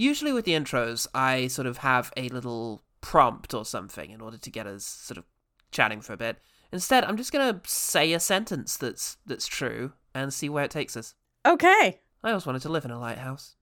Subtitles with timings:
[0.00, 4.38] Usually with the intros, I sort of have a little prompt or something in order
[4.38, 5.24] to get us sort of
[5.72, 6.38] chatting for a bit.
[6.70, 10.96] Instead, I'm just gonna say a sentence that's that's true and see where it takes
[10.96, 11.14] us.
[11.44, 12.00] Okay.
[12.22, 13.56] I always wanted to live in a lighthouse.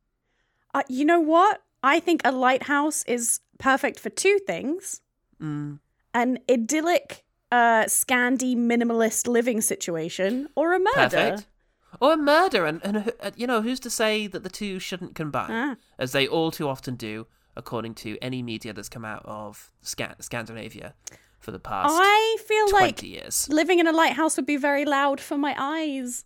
[0.74, 1.62] Uh, you know what?
[1.82, 5.00] I think a lighthouse is perfect for two things
[5.40, 5.78] Mm.
[6.12, 10.92] an idyllic, uh, Scandi minimalist living situation or a murder.
[10.94, 11.46] Perfect.
[12.00, 15.14] Or a murder, and, and uh, you know, who's to say that the two shouldn't
[15.14, 15.76] combine, Ah.
[15.98, 17.26] as they all too often do,
[17.56, 20.94] according to any media that's come out of Sca- Scandinavia
[21.38, 23.48] for the past I feel 20 like years.
[23.50, 26.24] living in a lighthouse would be very loud for my eyes.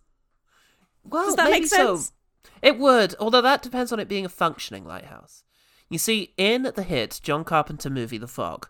[1.03, 2.07] Well, Does that maybe make sense?
[2.07, 2.49] so.
[2.61, 5.43] It would, although that depends on it being a functioning lighthouse.
[5.89, 8.69] You see, in the hit John Carpenter movie The Fog,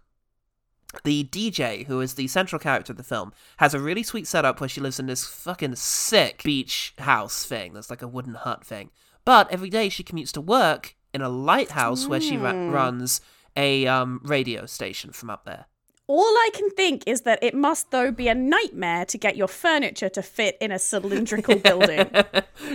[1.03, 4.59] the DJ, who is the central character of the film, has a really sweet setup
[4.59, 7.73] where she lives in this fucking sick beach house thing.
[7.73, 8.89] That's like a wooden hut thing.
[9.25, 12.71] But every day she commutes to work in a lighthouse where she ra- Mm.
[12.73, 13.21] runs
[13.55, 15.65] a um, radio station from up there.
[16.07, 19.47] All I can think is that it must, though, be a nightmare to get your
[19.47, 22.09] furniture to fit in a cylindrical building.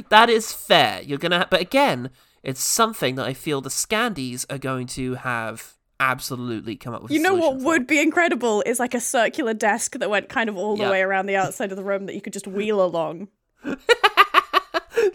[0.08, 1.02] that is fair.
[1.02, 2.10] You're gonna, ha- but again,
[2.42, 7.12] it's something that I feel the Scandies are going to have absolutely come up with.
[7.12, 10.56] You know what would be incredible is like a circular desk that went kind of
[10.56, 13.28] all the way around the outside of the room that you could just wheel along.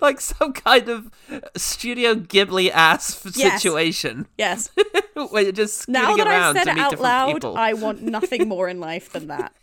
[0.01, 1.09] like some kind of
[1.55, 3.61] Studio Ghibli ass Yes.
[3.61, 4.69] situation Yes.
[5.29, 7.57] where you're just now that around I've said to it out loud, people.
[7.57, 9.53] I want nothing more in life than that.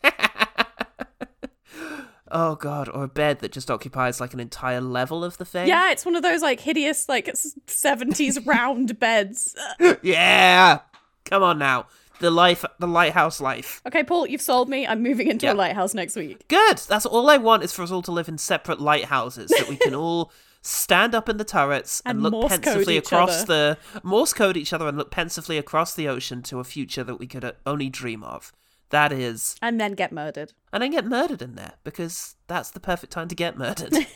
[2.30, 5.66] Oh god, or a bed that just occupies like an entire level of the thing.
[5.66, 9.56] Yeah, it's one of those like hideous like 70s round beds.
[10.02, 10.80] yeah.
[11.28, 11.86] Come on now,
[12.20, 13.80] the life, the lighthouse life.
[13.86, 14.86] Okay, Paul, you've sold me.
[14.86, 15.52] I'm moving into Yeah.
[15.52, 16.46] a lighthouse next week.
[16.48, 16.78] Good.
[16.78, 19.76] That's all I want is for us all to live in separate lighthouses that we
[19.76, 23.78] can all stand up in the turrets and, And look pensively across other.
[23.94, 27.16] the Morse code each other and look pensively across the ocean to a future that
[27.16, 28.52] we could uh, only dream of.
[28.90, 30.54] That is, And then get murdered.
[30.72, 33.92] and then get murdered in there because that's the perfect time to get murdered.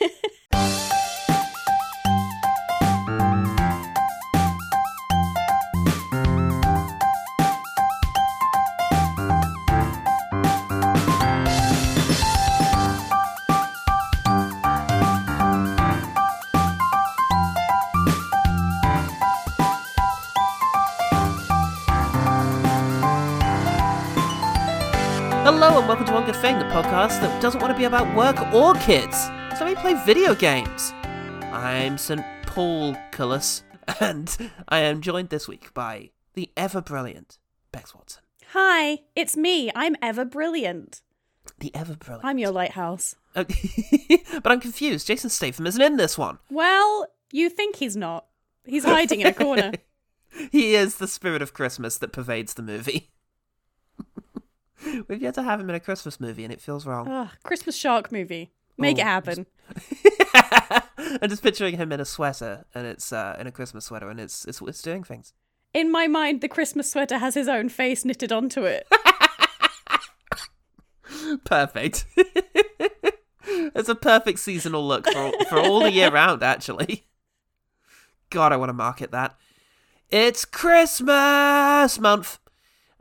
[26.52, 28.74] welcome to One Good Thing, the podcast that doesn't want to be about work or
[28.74, 29.30] kids.
[29.58, 30.92] So we play video games.
[31.52, 32.22] I'm St.
[32.46, 33.62] Paul Cullis,
[34.00, 37.38] and I am joined this week by the ever brilliant
[37.72, 38.22] Becs Watson.
[38.52, 39.70] Hi, it's me.
[39.74, 41.00] I'm ever brilliant.
[41.58, 42.24] The ever brilliant.
[42.24, 43.16] I'm your lighthouse.
[43.34, 43.44] Oh,
[44.42, 45.06] but I'm confused.
[45.06, 46.38] Jason Statham isn't in this one.
[46.50, 48.26] Well, you think he's not.
[48.64, 49.72] He's hiding in a corner.
[50.50, 53.11] He is the spirit of Christmas that pervades the movie.
[55.08, 57.08] We've yet to have him in a Christmas movie, and it feels wrong.
[57.08, 58.52] Ugh, Christmas shark movie.
[58.78, 59.46] Make it Oh, happen.
[61.22, 64.18] I'm just picturing him in a sweater, and it's uh, in a Christmas sweater, and
[64.18, 65.32] it's it's it's doing things.
[65.74, 68.86] In my mind, the Christmas sweater has his own face knitted onto it.
[71.44, 72.06] Perfect.
[72.16, 76.42] it's a perfect seasonal look for for all the year round.
[76.42, 77.04] Actually,
[78.30, 79.36] God, I want to market that.
[80.08, 82.38] It's Christmas month,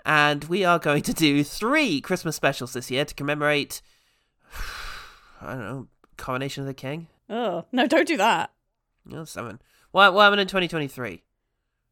[0.06, 3.82] and we are going to do three Christmas specials this year to commemorate.
[5.42, 7.08] I don't know, coronation of the king.
[7.30, 8.52] Oh, no, don't do that.
[9.06, 9.60] No, seven.
[9.92, 11.24] What what happened in 2023?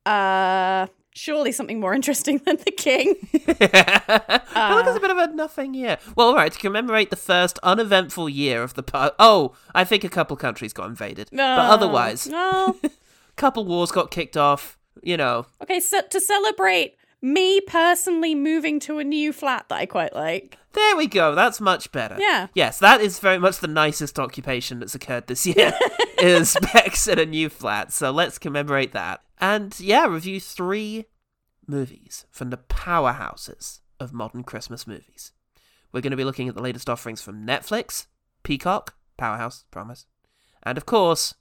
[0.05, 3.15] Uh, surely something more interesting than the king.
[3.33, 4.95] I feel like it's Uh.
[4.95, 5.97] a bit of a nothing year.
[6.15, 9.13] Well, all right, to commemorate the first uneventful year of the past.
[9.19, 11.43] Oh, I think a couple countries got invaded, No.
[11.57, 12.77] but otherwise, No.
[13.35, 14.77] couple wars got kicked off.
[15.01, 19.85] You know, Okay, so to celebrate me personally moving to a new flat that I
[19.85, 20.57] quite like.
[20.73, 21.35] there we go.
[21.35, 22.17] That's much better.
[22.19, 22.47] Yeah.
[22.53, 25.73] Yes, that is very much the nicest occupation that's occurred this year.
[26.19, 27.91] is Becs in a new flat.
[27.91, 29.21] So let's commemorate that.
[29.39, 31.05] And yeah, review three
[31.67, 35.31] movies from the powerhouses of modern Christmas movies.
[35.91, 38.07] We're going to be looking at the latest offerings from Netflix,
[38.43, 40.05] Peacock, Powerhouse, promise,
[40.63, 41.33] and of course,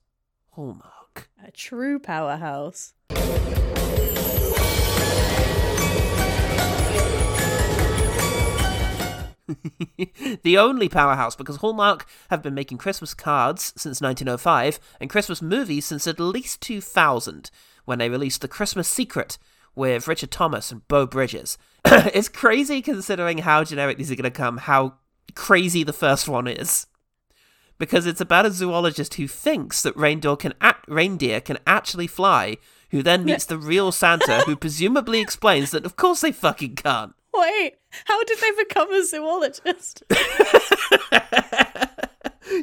[0.51, 1.29] Hallmark.
[1.45, 2.95] A true powerhouse.
[10.43, 15.87] the only powerhouse because Hallmark have been making Christmas cards since 1905 and Christmas movies
[15.87, 17.51] since at least 2000
[17.85, 19.39] when they released The Christmas Secret
[19.75, 21.57] with Richard Thomas and Beau Bridges.
[21.85, 24.95] it's crazy considering how generic these are going to come, how
[25.35, 26.87] crazy the first one is.
[27.79, 32.57] because it's about a zoologist who thinks that reindeer can act- reindeer can actually fly,
[32.91, 37.15] who then meets the real Santa, who presumably explains that of course they fucking can't.
[37.33, 37.75] Wait,
[38.05, 40.03] how did they become a zoologist?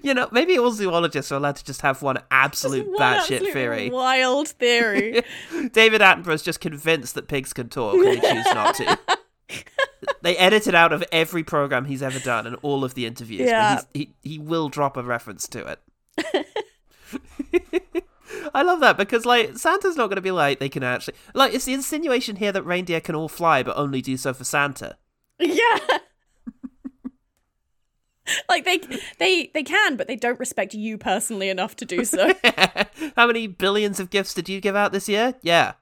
[0.04, 3.54] You know, maybe all zoologists are allowed to just have one absolute What batshit absolute
[3.54, 3.90] theory.
[3.90, 5.24] Wild theory.
[5.72, 9.00] David Attenborough's just convinced that pigs can talk and they choose not to.
[10.22, 13.50] they edit it out of every program he's ever done and all of the interviews.
[13.50, 13.82] Yeah.
[13.94, 16.46] he's, he, he will drop a reference to it.
[18.54, 21.16] I love that because, like, Santa's not going to be like, they can actually.
[21.34, 24.44] Like, it's the insinuation here that reindeer can all fly but only do so for
[24.44, 24.98] Santa.
[25.40, 25.80] Yeah.
[28.50, 28.80] like they
[29.20, 32.34] they they can, but they don't respect you personally enough to do so.
[33.16, 35.36] How many billions of gifts did you give out this year?
[35.42, 35.74] Yeah.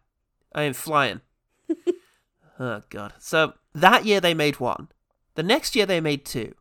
[0.56, 1.22] I am flying.
[2.60, 3.14] oh, God.
[3.20, 4.90] So that year they made one.
[5.36, 6.54] The next year they made two.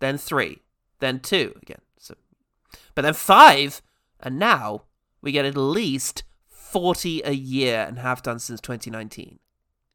[0.00, 0.62] Then three.
[1.00, 1.80] Then two again.
[1.98, 2.14] So,
[2.94, 3.82] But then five.
[4.20, 4.84] And now
[5.20, 9.38] we get at least 40 a year and have done since 2019.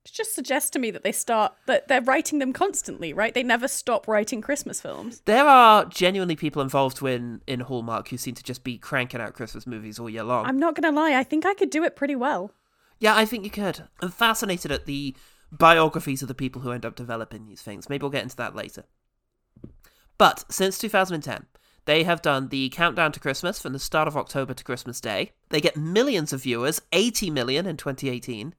[0.05, 3.33] It just suggests to me that they start that they're writing them constantly, right?
[3.33, 5.21] They never stop writing Christmas films.
[5.25, 9.33] There are genuinely people involved in, in Hallmark who seem to just be cranking out
[9.33, 10.45] Christmas movies all year long.
[10.45, 12.51] I'm not gonna lie, I think I could do it pretty well.
[12.99, 13.87] Yeah, I think you could.
[14.01, 15.15] I'm fascinated at the
[15.51, 17.89] biographies of the people who end up developing these things.
[17.89, 18.85] Maybe we'll get into that later.
[20.17, 21.45] But since 2010,
[21.85, 25.31] they have done the countdown to Christmas from the start of October to Christmas Day.
[25.49, 28.53] They get millions of viewers, 80 million in 2018.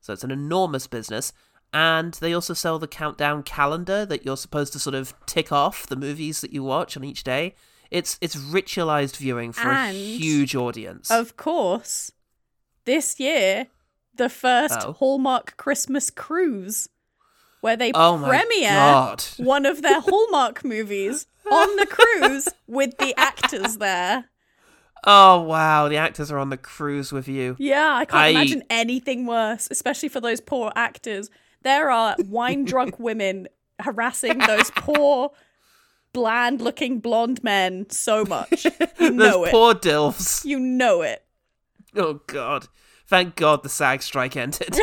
[0.00, 1.32] So it's an enormous business.
[1.72, 5.86] And they also sell the countdown calendar that you're supposed to sort of tick off
[5.86, 7.54] the movies that you watch on each day.
[7.90, 11.10] It's it's ritualized viewing for And- a huge audience.
[11.10, 12.10] Of course,
[12.86, 13.66] this year,
[14.14, 14.92] the first Oh.
[14.94, 16.88] Hallmark Christmas cruise,
[17.60, 23.76] where they oh premiere one of their Hallmark movies on the cruise with the actors
[23.76, 24.29] there.
[25.04, 27.56] Oh wow, the actors are on the cruise with you.
[27.58, 31.30] Yeah, I can't I- imagine anything worse, especially for those poor actors.
[31.62, 33.48] There are wine drunk women
[33.80, 35.30] harassing those poor,
[36.12, 38.66] bland looking blonde men so much.
[38.98, 39.50] You know it.
[39.52, 40.44] poor dilfs.
[40.44, 41.24] You know it.
[41.96, 42.66] Oh god.
[43.06, 44.72] Thank God the SAG strike ended.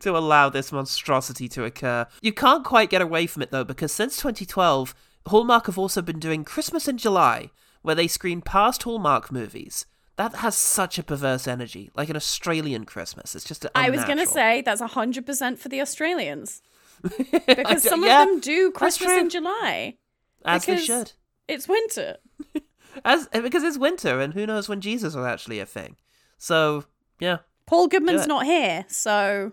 [0.00, 2.06] to allow this monstrosity to occur.
[2.20, 4.94] You can't quite get away from it though, because since 2012,
[5.26, 7.50] Hallmark have also been doing Christmas in July,
[7.82, 9.86] where they screen past Hallmark movies.
[10.16, 13.34] That has such a perverse energy, like an Australian Christmas.
[13.34, 13.86] It's just Unnatural.
[13.86, 16.62] I was going to say that's 100% for the Australians.
[17.46, 19.28] Because some yeah, of them do Christmas in.
[19.30, 19.96] July.
[20.44, 21.12] as they should.
[21.48, 22.16] It's winter.
[23.04, 25.96] As because it's winter, and who knows when Jesus was actually a thing.
[26.36, 26.84] So
[27.18, 29.52] yeah, Paul Goodman's not here, so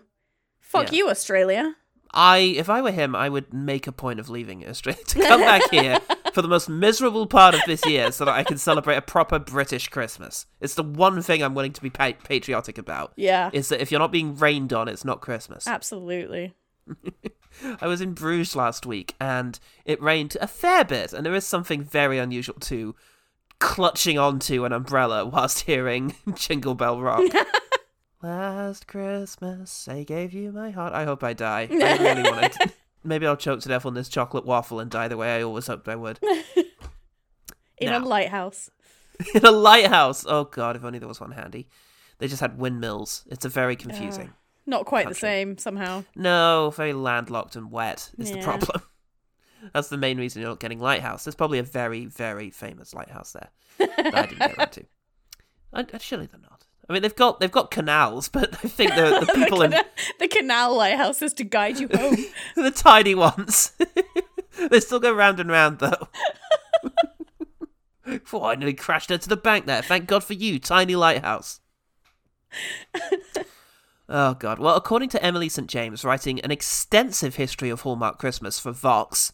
[0.60, 0.98] fuck Yeah.
[0.98, 1.74] you, Australia.
[2.12, 5.40] I if I were him, I would make a point of leaving Australia to come
[5.40, 5.98] back here
[6.34, 9.38] for the most miserable part of this year, so that I can celebrate a proper
[9.38, 10.46] British Christmas.
[10.60, 13.12] It's the one thing I'm willing to be pa- patriotic about.
[13.16, 15.66] Yeah, Is that if you're not being rained on, it's not Christmas.
[15.66, 16.54] absolutely.
[17.80, 21.46] I was in Bruges last week, and it rained a fair bit, and there is
[21.46, 22.94] something very unusual to
[23.58, 27.22] clutching onto an umbrella whilst hearing Jingle Bell Rock.
[28.22, 30.92] Last Christmas, I gave you my heart.
[30.92, 31.68] I hope I die.
[31.70, 32.70] I really want to.
[33.02, 35.66] Maybe I'll choke to death on this chocolate waffle and die the way I always
[35.66, 36.18] hoped I would.
[37.78, 37.98] In No.
[37.98, 38.70] a lighthouse.
[39.34, 40.26] In a lighthouse.
[40.28, 41.68] Oh god, if only there was one handy.
[42.18, 43.24] They just had windmills.
[43.30, 44.32] It's a very confusing.
[44.66, 46.04] Not quite the same somehow.
[46.14, 48.82] No, very landlocked and wet is the problem.
[49.72, 51.24] That's the main reason you're not getting lighthouse.
[51.24, 53.48] There's probably a very, very famous lighthouse there
[53.78, 54.84] that I didn't get around to.
[55.72, 56.59] I, I- surely they're not.
[56.90, 59.70] I mean, they've got they've got canals, but I think the, the people in
[60.18, 62.16] the canal lighthouse is to guide you home.
[62.56, 63.70] the tiny ones,
[64.70, 66.08] they still go round and round though.
[68.32, 69.82] Oh, I nearly crashed into the bank there.
[69.82, 71.60] Thank God for you, tiny lighthouse.
[74.08, 74.58] oh God.
[74.58, 79.32] Well, according to Emily St James, writing an extensive history of Hallmark Christmas for Vox,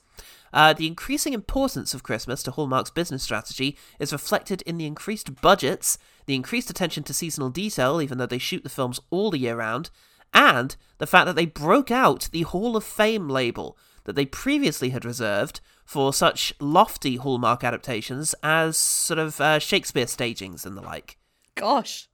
[0.56, 5.42] uh, the increasing importance of Christmas to Hallmark's business strategy is reflected in the increased
[5.42, 9.38] budgets, the increased attention to seasonal detail, even though they shoot the films all the
[9.38, 9.90] year round,
[10.32, 14.90] and the fact that they broke out the Hall of Fame label that they previously
[14.90, 20.80] had reserved for such lofty Hallmark adaptations as sort of uh, Shakespeare stagings and the
[20.80, 21.18] like.
[21.54, 22.08] Gosh.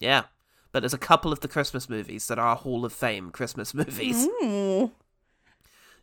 [0.00, 0.24] Yeah.
[0.72, 4.26] But there's a couple of the Christmas movies that are Hall of Fame Christmas movies.
[4.42, 4.90] Ooh,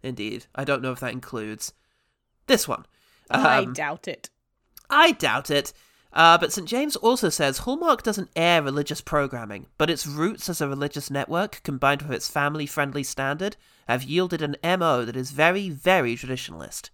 [0.01, 0.45] Indeed.
[0.55, 1.73] I don't know if that includes
[2.51, 2.85] this one.
[3.29, 4.29] I Um, doubt it.
[4.89, 5.73] I doubt it.
[6.13, 6.67] Uh, but St.
[6.67, 11.61] James also says Hallmark doesn't air religious programming, but its roots as a religious network,
[11.63, 13.55] combined with its family friendly standard,
[13.87, 16.89] have yielded an MO that is very, very traditionalist.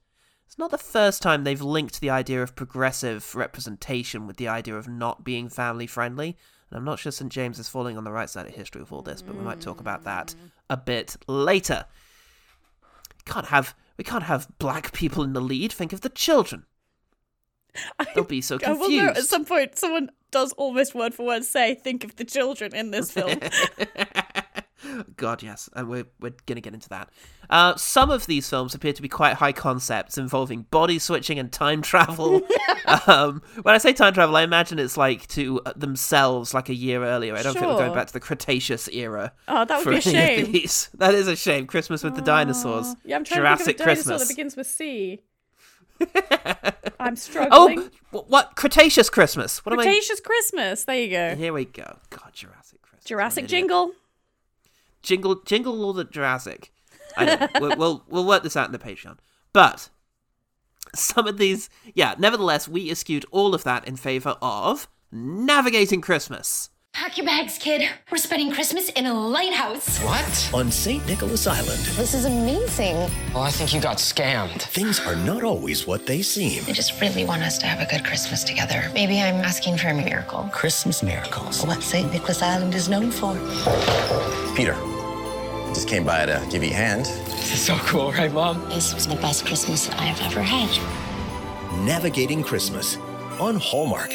[0.45, 4.75] it's not the first time they've linked the idea of progressive representation with the idea
[4.75, 6.37] of not being family friendly.
[6.69, 7.31] And I'm not sure St.
[7.31, 9.61] James is falling on the right side of history with all this, but we might
[9.61, 10.35] talk about that
[10.69, 11.85] a bit later.
[13.25, 15.71] Can't have we can't have black people in the lead.
[15.73, 16.65] Think of the children.
[18.15, 19.03] They'll be so I will confused.
[19.03, 22.75] know at some point someone does almost word for word say, think of the children
[22.75, 23.39] in this film.
[25.15, 27.09] God, yes, and we're we're gonna get into that.
[27.49, 31.51] Uh, some of these films appear to be quite high concepts involving body switching and
[31.51, 32.41] time travel.
[33.07, 36.75] um, when I say time travel, I imagine it's like to uh, themselves, like a
[36.75, 37.35] year earlier.
[37.35, 39.33] I don't think we're going back to the Cretaceous era.
[39.47, 40.53] Oh, that would be a shame.
[40.97, 41.65] That is a shame.
[41.67, 42.95] Christmas with the dinosaurs.
[43.03, 44.27] Yeah, I'm trying Jurassic to think of a dinosaur Christmas.
[44.27, 45.21] that begins with C.
[46.99, 47.89] I'm Oh, struggling.
[48.13, 49.65] Oh, what Cretaceous Christmas?
[49.65, 50.83] What Cretaceous Christmas.
[50.85, 51.35] There you go.
[51.35, 51.97] Here we go.
[52.09, 53.05] God, Jurassic Christmas.
[53.05, 53.91] Jurassic jingle.
[55.07, 56.71] Jingle jingle all the Jurassic.
[57.15, 57.47] I know.
[57.61, 59.17] we'll, we'll we'll work this out in the Patreon.
[59.53, 59.89] But
[60.93, 62.15] some of these, yeah.
[62.17, 66.69] Nevertheless, we eschewed all of that in favor of navigating Christmas.
[66.93, 67.87] Pack your bags, kid.
[68.11, 69.99] We're spending Christmas in a lighthouse.
[69.99, 70.49] What?
[70.51, 71.05] On St.
[71.05, 72.95] Nicholas Island, This is amazing.
[73.35, 74.61] Oh, I think you got scammed.
[74.63, 76.63] things are not always what they seem.
[76.67, 78.89] I just really want us to have a good Christmas together.
[78.95, 80.49] Maybe I'm asking for a miracle.
[80.51, 81.63] Christmas miracles.
[81.67, 82.11] what St.
[82.11, 83.35] Nicholas Island is known for.
[84.55, 84.73] Peter,
[85.73, 87.05] just came by to give you a hand.
[87.05, 88.67] This is so cool, right, Mom?
[88.69, 90.69] This was the best Christmas I've ever had.
[91.85, 92.97] Navigating Christmas
[93.39, 94.11] on Hallmark.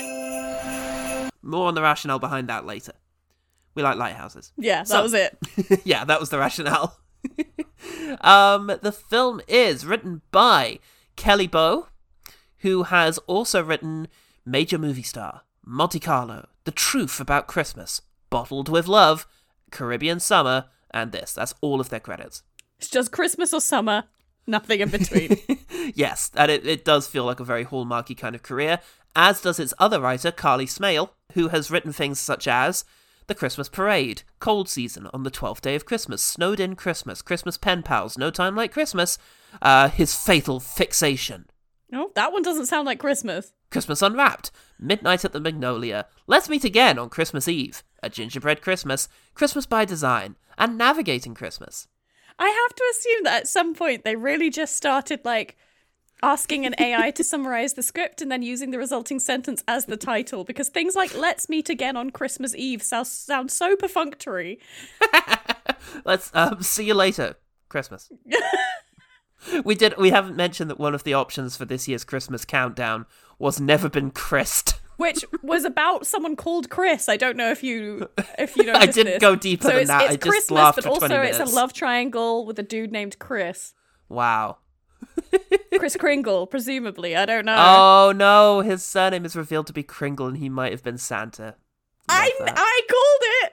[1.42, 2.92] More on the rationale behind that later.
[3.74, 4.52] We like lighthouses.
[4.56, 5.38] Yeah, that So- was it.
[5.84, 6.98] yeah, that was the rationale.
[8.20, 10.78] um, the film is written by
[11.16, 11.88] Kelly Bow,
[12.58, 14.08] who has also written
[14.44, 19.26] Major Movie Star, Monte Carlo, The Truth About Christmas, Bottled with Love,
[19.70, 21.32] Caribbean Summer, and this.
[21.32, 22.42] That's all of their credits.
[22.78, 24.04] It's just Christmas or summer,
[24.46, 25.38] nothing in between.
[25.94, 28.80] yes, and it, it does feel like a very hallmarky kind of career,
[29.14, 32.84] as does its other writer, Carly Smale, who has written things such as
[33.26, 37.56] The Christmas Parade, Cold Season, On the Twelfth Day of Christmas, Snowed In Christmas, Christmas
[37.56, 39.18] Pen Pals, No Time Like Christmas,
[39.60, 41.46] uh, His Fatal Fixation,
[41.92, 43.52] oh, that one doesn't sound like Christmas.
[43.70, 49.08] Christmas Unwrapped, Midnight at the Magnolia, Let's Meet Again on Christmas Eve, A Gingerbread Christmas,
[49.34, 51.88] Christmas by Design, and Navigating Christmas.
[52.38, 55.56] I have to assume that at some point they really just started like
[56.22, 59.96] asking an AI to summarize the script and then using the resulting sentence as the
[59.96, 64.60] title because things like "Let's meet again on Christmas Eve" sound sound so perfunctory.
[66.04, 67.36] Let's um, see you later,
[67.68, 68.10] Christmas.
[69.64, 69.96] we did.
[69.98, 73.06] We haven't mentioned that one of the options for this year's Christmas countdown
[73.38, 74.80] was never been Christ.
[74.96, 77.08] Which was about someone called Chris.
[77.08, 78.08] I don't know if you
[78.38, 78.72] if you know.
[78.76, 80.02] I didn't go deeper so than it's, that.
[80.02, 82.92] It's I just Christmas, laughed but also 20 it's a love triangle with a dude
[82.92, 83.74] named Chris.
[84.08, 84.58] Wow.
[85.78, 87.16] Chris Kringle, presumably.
[87.16, 87.56] I don't know.
[87.58, 91.56] Oh no, his surname is revealed to be Kringle, and he might have been Santa.
[92.08, 92.30] I.
[92.40, 93.52] I called it.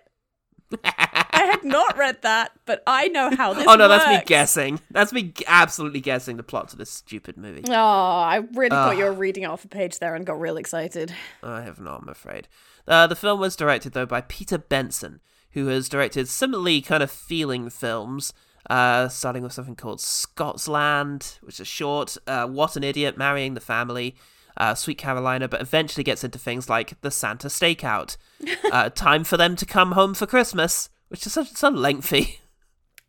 [1.39, 3.65] I had not read that, but I know how this.
[3.67, 4.79] oh no, that's me guessing.
[4.91, 7.63] That's me absolutely guessing the plot to this stupid movie.
[7.67, 11.13] Oh, I really thought you were reading off a page there and got real excited.
[11.41, 12.47] I have not, I'm afraid.
[12.87, 17.11] Uh, the film was directed, though, by Peter Benson, who has directed similarly kind of
[17.11, 18.33] feeling films,
[18.69, 23.61] uh, starting with something called Scotsland, which is short, uh, What an Idiot, Marrying the
[23.61, 24.15] Family,
[24.57, 28.17] uh, Sweet Carolina, but eventually gets into things like The Santa Stakeout,
[28.71, 32.39] uh, Time for Them to Come Home for Christmas, which is such, so lengthy.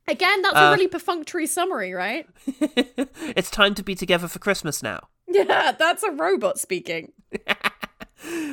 [0.09, 0.61] Again, that's Uh.
[0.61, 2.27] a really perfunctory summary, right?
[3.37, 5.09] it's time to be together for Christmas now.
[5.33, 7.13] Yeah, that's a robot speaking.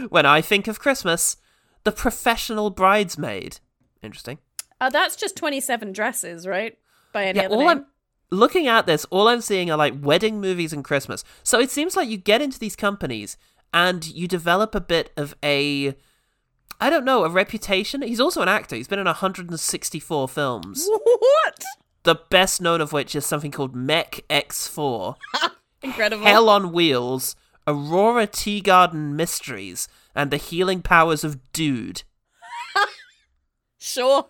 [0.09, 1.37] When I think of Christmas,
[1.83, 3.59] The Professional Bridesmaid.
[4.01, 4.37] Interesting.
[4.79, 6.77] Uh, that's just 27 dresses, right?
[7.11, 7.69] By any Yeah, other all name.
[7.69, 7.85] I'm
[8.31, 11.23] looking at this, all I'm seeing are like wedding movies and Christmas.
[11.43, 13.37] So it seems like you get into these companies
[13.73, 15.95] and you develop a bit of a
[16.79, 18.01] I don't know, a reputation.
[18.01, 18.75] He's also an actor.
[18.75, 20.87] He's been in 164 films.
[20.87, 21.63] What?
[22.03, 25.15] The best known of which is something called Mech X4,
[25.81, 26.25] Incredible.
[26.25, 27.35] Hell on Wheels,
[27.67, 32.03] Aurora Teagarden Mysteries, and The Healing Powers of Dude.
[33.79, 34.27] Sure.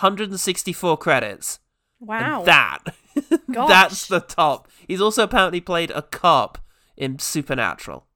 [0.00, 1.60] 164 credits.
[2.00, 2.38] Wow.
[2.38, 2.78] And that.
[3.48, 4.68] That's the top.
[4.88, 6.58] He's also apparently played a cop
[6.96, 8.06] in Supernatural.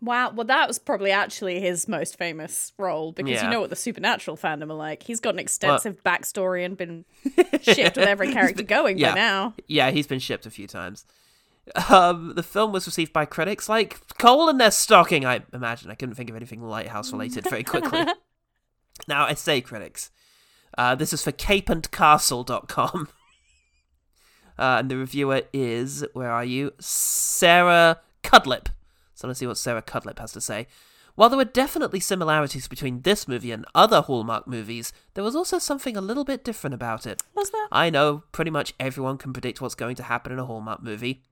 [0.00, 0.30] Wow.
[0.30, 3.44] Well, that was probably actually his most famous role because Yeah.
[3.44, 5.02] you know what the supernatural fandom are like.
[5.02, 7.04] He's got an extensive backstory and been
[7.62, 9.10] shipped with every character going yeah.
[9.10, 9.54] by now.
[9.66, 11.04] Yeah, he's been shipped a few times.
[11.90, 15.90] Um, the film was received by critics like coal in their stocking, I imagine.
[15.90, 18.06] I couldn't think of anything lighthouse related very quickly.
[19.08, 20.10] now, I say critics.
[20.76, 23.08] Uh, this is for capeandcastle.com.
[24.58, 26.72] Uh, and the reviewer is, where are you?
[26.80, 28.68] Sarah Cudlip.
[29.18, 30.68] So let's see what Sarah Cudlip has to say.
[31.16, 35.58] While there were definitely similarities between this movie and other Hallmark movies, there was also
[35.58, 37.20] something a little bit different about it.
[37.34, 37.66] Was there?
[37.72, 41.24] I know pretty much everyone can predict what's going to happen in a Hallmark movie,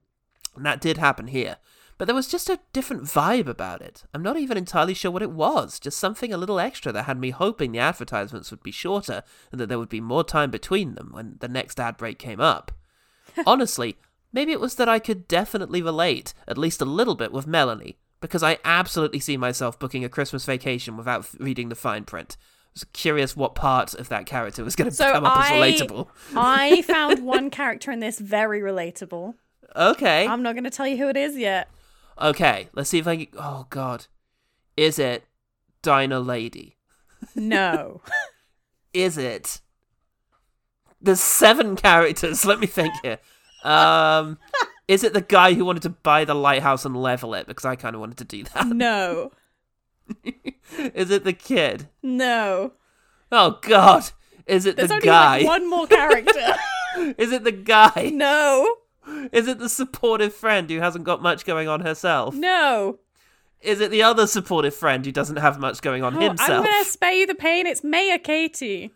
[0.53, 1.55] and that did happen here.
[1.97, 4.03] But there was just a different vibe about it.
[4.13, 7.17] I'm not even entirely sure what it was, just something a little extra that had
[7.17, 10.95] me hoping the advertisements would be shorter and that there would be more time between
[10.95, 12.73] them when the next ad break came up.
[13.47, 13.95] Honestly,
[14.37, 17.97] maybe it was that I could definitely relate, at least a little bit, with Melanie,
[18.21, 22.37] because I absolutely see myself booking a Christmas vacation without f- reading the fine print.
[22.39, 25.51] I was curious what part of that character was going to So come up as
[25.51, 26.07] I, relatable.
[26.35, 29.33] I found one character in this very relatable.
[29.75, 30.27] Okay.
[30.27, 31.67] I'm not going to tell you who it is yet.
[32.21, 33.27] Okay, let's see if I can.
[33.39, 34.05] Oh, God.
[34.75, 35.23] Is it
[35.81, 36.77] Dinah Lady?
[37.35, 38.01] No.
[38.93, 39.61] Is it?
[41.01, 42.45] There's seven characters.
[42.45, 43.17] Let me think here.
[43.63, 44.37] Um,
[44.87, 47.47] is it the guy who wanted to buy the lighthouse and level it?
[47.47, 48.67] Because I kind of wanted to do that.
[48.67, 49.31] no.
[50.93, 51.89] is it the kid?
[52.01, 52.73] No.
[53.31, 54.05] Oh God!
[54.45, 55.37] Is it There's the only guy?
[55.39, 56.55] like one more character.
[57.17, 58.09] Is it the guy?
[58.13, 58.75] no.
[59.31, 62.33] Is it the supportive friend who hasn't got much going on herself?
[62.33, 62.99] No.
[63.61, 66.65] Is it the other supportive friend who doesn't have much going on Oh, I'm himself?
[66.65, 67.67] going to spare you the pain.
[67.67, 68.91] It's Mayor Katie.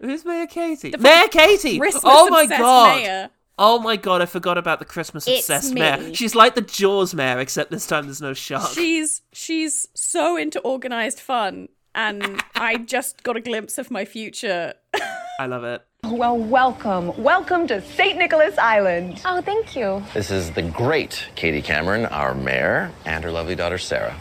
[0.00, 0.90] Who's Mayor Katie?
[0.90, 1.78] The Mayor Katie!
[1.78, 2.96] Christmas oh my god!
[2.96, 3.30] Mayor.
[3.56, 5.80] Oh my god, I forgot about the Christmas It's obsessed me.
[5.80, 6.12] mayor.
[6.14, 8.70] She's like the Jaws mayor, except this time there's no shark.
[8.72, 14.74] She's she's so into organized fun, and I just got a glimpse of my future.
[15.38, 15.82] I love it.
[16.02, 17.16] Well, welcome.
[17.22, 18.18] Welcome to St.
[18.18, 19.22] Nicholas Island.
[19.24, 20.02] Oh, thank you.
[20.14, 24.16] This is the great Katie Cameron, our mayor, and her lovely daughter Sarah.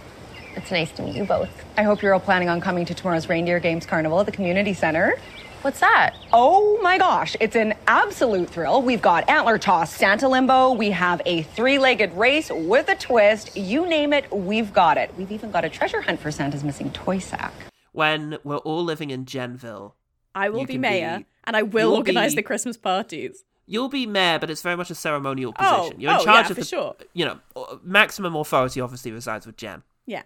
[0.56, 1.50] It's nice to meet you both.
[1.75, 4.74] I hope you're all planning on coming to tomorrow's Reindeer Games Carnival at the Community
[4.75, 5.16] Center.
[5.63, 6.15] What's that?
[6.34, 8.82] Oh my gosh, it's an absolute thrill.
[8.82, 13.55] We've got antler toss, Santa limbo, we have a three legged race with a twist.
[13.55, 15.13] You name it, we've got it.
[15.17, 17.53] We've even got a treasure hunt for Santa's missing toy sack.
[17.93, 19.96] When we're all living in Genville,
[20.36, 23.45] I will be mayor, be- and I will organize be- the Christmas parties.
[23.65, 26.02] you'll be mayor, but it's very much a ceremonial Oh, position.
[26.02, 26.95] You're in oh, charge yeah, of for the, sure.
[27.13, 29.84] you know, uh, maximum authority obviously resides with Jen.
[30.06, 30.23] Yeah.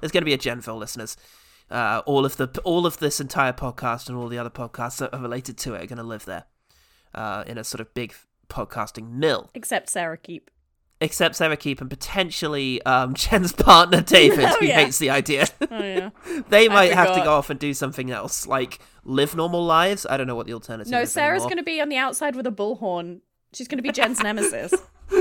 [0.00, 1.16] There's going to be a Genville listeners.
[1.70, 5.12] Uh, all of the all of this entire podcast and all the other podcasts that
[5.14, 6.44] are related to it are going to live there,
[7.14, 8.14] uh, in a sort of big
[8.48, 9.50] podcasting mill.
[9.54, 10.50] Except Sarah Keep.
[11.00, 14.80] Except Sarah Keep and potentially um, Jen's partner David, Oh, who yeah.
[14.80, 15.46] hates the idea.
[15.70, 16.10] Oh yeah.
[16.48, 20.06] they might have to go off and do something else, like live normal lives.
[20.08, 21.12] I don't know what the alternative No, is.
[21.12, 23.20] Sarah's going to be on the outside with a bullhorn.
[23.52, 24.72] She's going to be Jen's nemesis.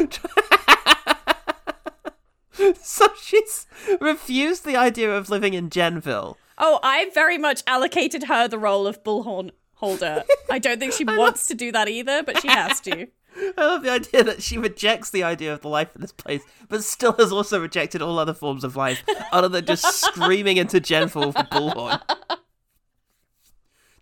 [2.82, 3.68] So she's
[4.00, 6.38] refused the idea of living in Genville.
[6.58, 10.24] Oh, I very much allocated her the role of bullhorn holder.
[10.50, 13.08] I don't think she wants to do that either, but she has to.
[13.58, 16.42] I love the idea that she rejects the idea of the life in this place,
[16.70, 20.80] but still has also rejected all other forms of life, other than just screaming into
[20.80, 22.02] Genville for bullhorn.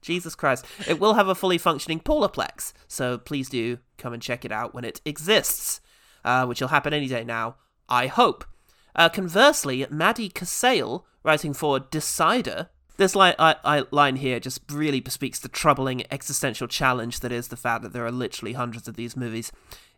[0.01, 0.65] Jesus Christ.
[0.87, 4.73] It will have a fully functioning Polarplex, so please do come and check it out
[4.73, 5.81] when it exists,
[6.23, 7.55] uh, which will happen any day now,
[7.89, 8.45] I hope.
[8.95, 15.01] Uh, conversely, Maddie Casale, writing for Decider, this line, I, I, line here just really
[15.01, 18.95] bespeaks the troubling existential challenge that is the fact that there are literally hundreds of
[18.95, 19.51] these movies.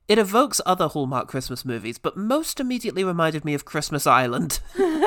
[0.07, 4.59] It evokes other Hallmark Christmas movies, but most immediately reminded me of Christmas Island.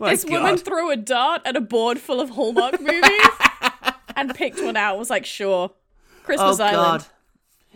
[0.00, 0.64] This woman God.
[0.64, 3.28] threw a dart at a board full of Hallmark movies
[4.16, 4.98] and picked one out.
[4.98, 5.70] Was like, sure,
[6.22, 7.02] Christmas oh Island.
[7.02, 7.06] God.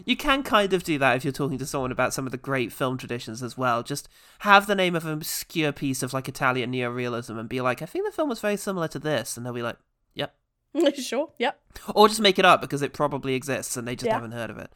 [0.05, 2.39] You can kind of do that if you're talking to someone about some of the
[2.39, 3.83] great film traditions as well.
[3.83, 4.09] Just
[4.41, 7.87] have the name of an obscure piece of like Italian neorealism and be like, I
[7.87, 9.77] think the film was very similar to this, and they'll be like,
[10.15, 10.35] Yep.
[10.97, 11.61] sure, yep.
[11.95, 14.15] Or just make it up because it probably exists and they just Yeah.
[14.15, 14.73] haven't heard of it.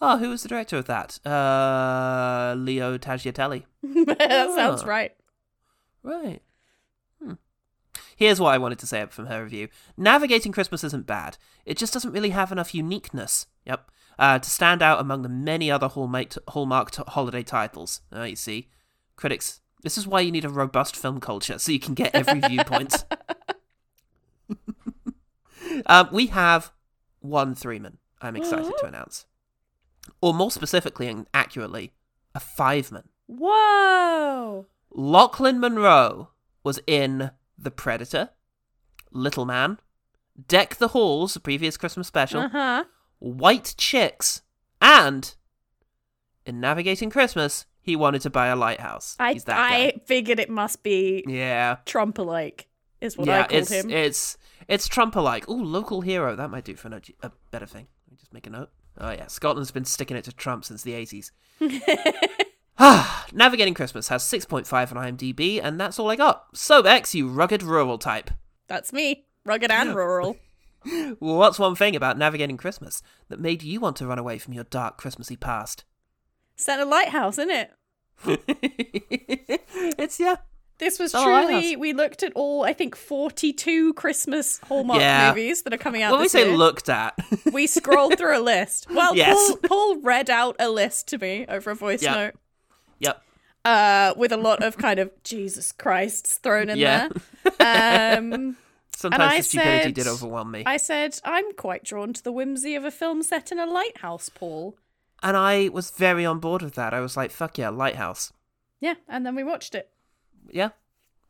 [0.00, 1.24] Oh, who was the director of that?
[1.24, 3.62] Uh, Leo Tagliatelle.
[3.82, 4.86] that sounds Oh.
[4.86, 5.12] right.
[6.02, 6.42] Right.
[7.22, 7.34] Hmm.
[8.16, 9.68] Here's what I wanted to say from her review.
[9.96, 11.36] Navigating Christmas isn't bad.
[11.64, 13.46] It just doesn't really have enough uniqueness.
[13.64, 13.90] Yep.
[14.18, 18.02] Uh, to stand out among the many other Hallmark, Hallmark t- holiday titles.
[18.14, 18.68] Uh, you see,
[19.16, 19.60] critics.
[19.82, 23.04] This is why you need a robust film culture, so you can get every viewpoint.
[25.86, 26.72] um, we have
[27.20, 27.98] one Threeman.
[28.20, 29.26] I'm excited to announce,
[30.20, 31.92] or more specifically and accurately,
[32.34, 33.04] a Fiveman.
[33.26, 34.66] Whoa.
[34.94, 36.30] Lochlyn Munro
[36.62, 38.30] was in The Predator,
[39.10, 39.78] Little Man,
[40.48, 42.84] Deck the Halls, a previous Christmas special, Uh huh.
[43.22, 44.42] White Chicks,
[44.80, 45.34] and
[46.44, 49.16] in Navigating Christmas, he wanted to buy a lighthouse.
[49.20, 51.76] I I figured it must be Yeah.
[51.86, 52.66] Trumper like
[53.00, 53.90] is what yeah, I called it's him.
[53.90, 55.48] it's it's Trumper like.
[55.48, 56.34] Ooh, local hero.
[56.34, 57.86] That might do for an, a better thing.
[58.06, 58.70] Let me just make a note.
[58.98, 61.30] Oh yeah, Scotland's been sticking it to Trump since the 80s.
[62.78, 66.46] Ah, Navigating Christmas has 6.5 on IMDb, and that's all I got.
[66.52, 68.30] So, Becs, you rugged rural type.
[68.66, 70.36] That's me, rugged and rural.
[71.18, 74.64] What's one thing about Navigating Christmas that made you want to run away from your
[74.64, 75.84] dark Christmassy past?
[76.56, 77.70] Santa Lighthouse, isn't it?
[79.98, 80.36] it's, yeah.
[80.78, 81.76] This was Oh, truly.
[81.76, 85.28] We looked at all, I think, forty-two Christmas Hallmark Yeah.
[85.30, 86.12] movies that are coming out.
[86.12, 86.56] When we say year.
[86.56, 87.14] looked at,
[87.52, 88.88] we scrolled through a list.
[88.90, 89.34] Well, Yes.
[89.36, 92.14] Paul, Paul read out a list to me over a voice Yeah.
[92.14, 92.34] note.
[92.98, 93.22] yep.
[93.64, 97.08] uh, with a lot of kind of Jesus Christ's thrown in Yeah.
[97.58, 98.18] there.
[98.18, 98.56] Um,
[99.02, 100.62] Sometimes I the stupidity said- did overwhelm me.
[100.64, 104.28] I said, I'm quite drawn to the whimsy of a film set in a lighthouse,
[104.28, 104.76] Paul.
[105.24, 106.94] And I was very on board with that.
[106.94, 108.32] I was like, fuck yeah, Lighthouse.
[108.80, 109.90] Yeah, and then we watched it.
[110.50, 110.70] Yeah.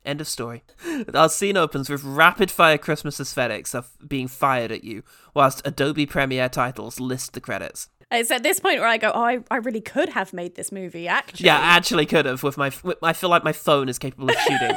[0.04, 0.64] End of story.
[1.14, 5.02] Our scene opens with rapid fire Christmas aesthetics of being fired at you,
[5.34, 7.88] whilst Adobe Premiere titles list the credits.
[8.10, 10.72] It's at this point where I go, oh, I, I really could have made this
[10.72, 11.46] movie, actually.
[11.46, 12.70] Yeah, I actually could have with my.
[12.82, 14.76] With, I feel like my phone is capable of shooting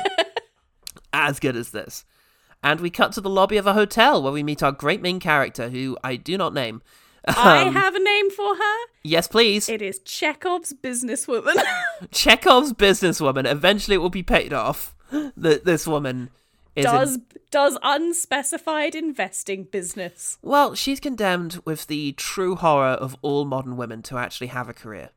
[1.14, 2.06] as good as this.
[2.66, 5.20] And we cut to the lobby of a hotel where we meet our great main
[5.20, 6.82] character, who I do not name.
[7.28, 8.78] I Um, have a name for her.
[9.04, 9.70] Yes, please.
[9.70, 11.62] It is Chekhov's businesswoman.
[12.12, 13.50] Chekhov's businesswoman.
[13.50, 14.96] Eventually, it will be paid off.
[15.38, 16.32] That this woman
[16.76, 17.20] is in- does
[17.52, 20.40] does unspecified investing business.
[20.42, 24.74] Well, she's condemned with the true horror of all modern women to actually have a
[24.74, 25.12] career.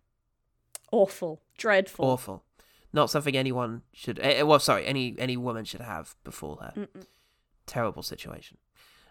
[0.93, 2.05] Awful, dreadful.
[2.05, 2.45] Awful.
[2.93, 4.19] Not something anyone should.
[4.21, 6.89] eh, well, sorry, any any woman should have before her.
[7.69, 8.59] Terrible situation.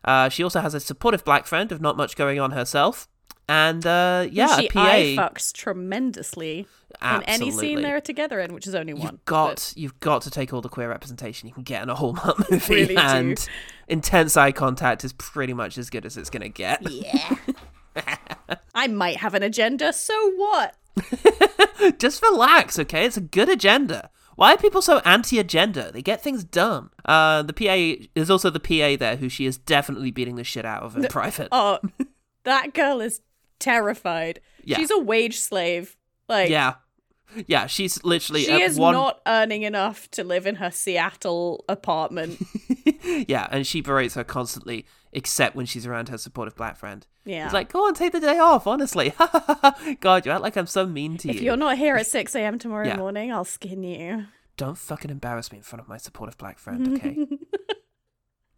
[0.04, 3.08] Uh, she also has a supportive black friend of not much going on herself,
[3.50, 4.82] and uh, yeah, she a PA.
[4.84, 6.68] eye fucks tremendously
[7.02, 9.04] in any scene they're together in, which is only one.
[9.14, 11.96] You've got you've got to take all the queer representation you can get in a
[11.96, 13.02] Hallmark movie, Really do.
[13.02, 13.50] and
[13.88, 16.90] intense eye contact is pretty much as good as it's gonna get.
[16.90, 17.36] yeah.
[18.76, 20.76] I might have an agenda, so what?
[22.00, 23.06] Just relax, okay?
[23.06, 24.10] It's a good agenda.
[24.38, 25.92] Why are people so anti-agenda?
[25.92, 26.92] They get things done.
[27.04, 30.64] Uh, the PA is also the PA there, who she is definitely beating the shit
[30.64, 31.48] out of in private.
[31.52, 31.80] Oh,
[32.44, 33.22] that girl is
[33.58, 34.40] terrified.
[34.64, 34.78] Yeah.
[34.78, 35.98] She's a wage slave.
[36.30, 36.76] Like, yeah,
[37.48, 37.66] yeah.
[37.66, 38.94] She's literally she is one.
[38.94, 42.40] not earning enough to live in her Seattle apartment.
[43.28, 44.86] Yeah, and she berates her constantly,
[45.18, 47.06] except when she's around her supportive black friend.
[47.26, 47.46] Yeah.
[47.46, 48.68] It's like, go on, take the day off.
[48.68, 49.14] Honestly,
[50.00, 51.34] God, you act like I'm so mean to you.
[51.34, 51.46] if you.
[51.48, 52.60] you're not here at 6 a.m.
[52.60, 52.98] tomorrow Yeah.
[52.98, 54.26] morning, I'll skin you.
[54.56, 57.28] Don't fucking embarrass me in front of my supportive black friend, okay?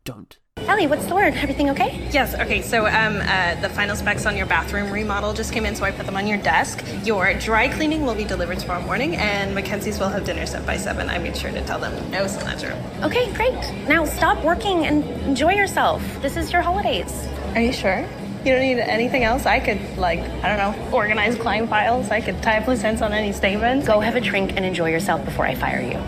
[0.09, 0.39] Don't.
[0.57, 1.35] Ellie, what's the word?
[1.35, 2.09] Everything okay?
[2.11, 5.75] Yes, okay, so um, uh, the final specs on your bathroom remodel just came in,
[5.75, 6.83] so I put them on your desk.
[7.03, 10.77] Your dry cleaning will be delivered tomorrow morning, and Mackenzie's will have dinner set by
[10.77, 11.07] 7.
[11.11, 12.73] I made sure to tell them no cilantro.
[13.03, 13.53] Okay, great.
[13.87, 16.01] Now stop working and enjoy yourself.
[16.23, 17.27] This is your holidays.
[17.53, 17.99] Are you sure?
[18.43, 19.45] You don't need anything else?
[19.45, 22.09] I could, like, I don't know, organize client files.
[22.09, 23.85] I could tie up loose ends on any statements.
[23.85, 25.99] Go have a drink and enjoy yourself before I fire you.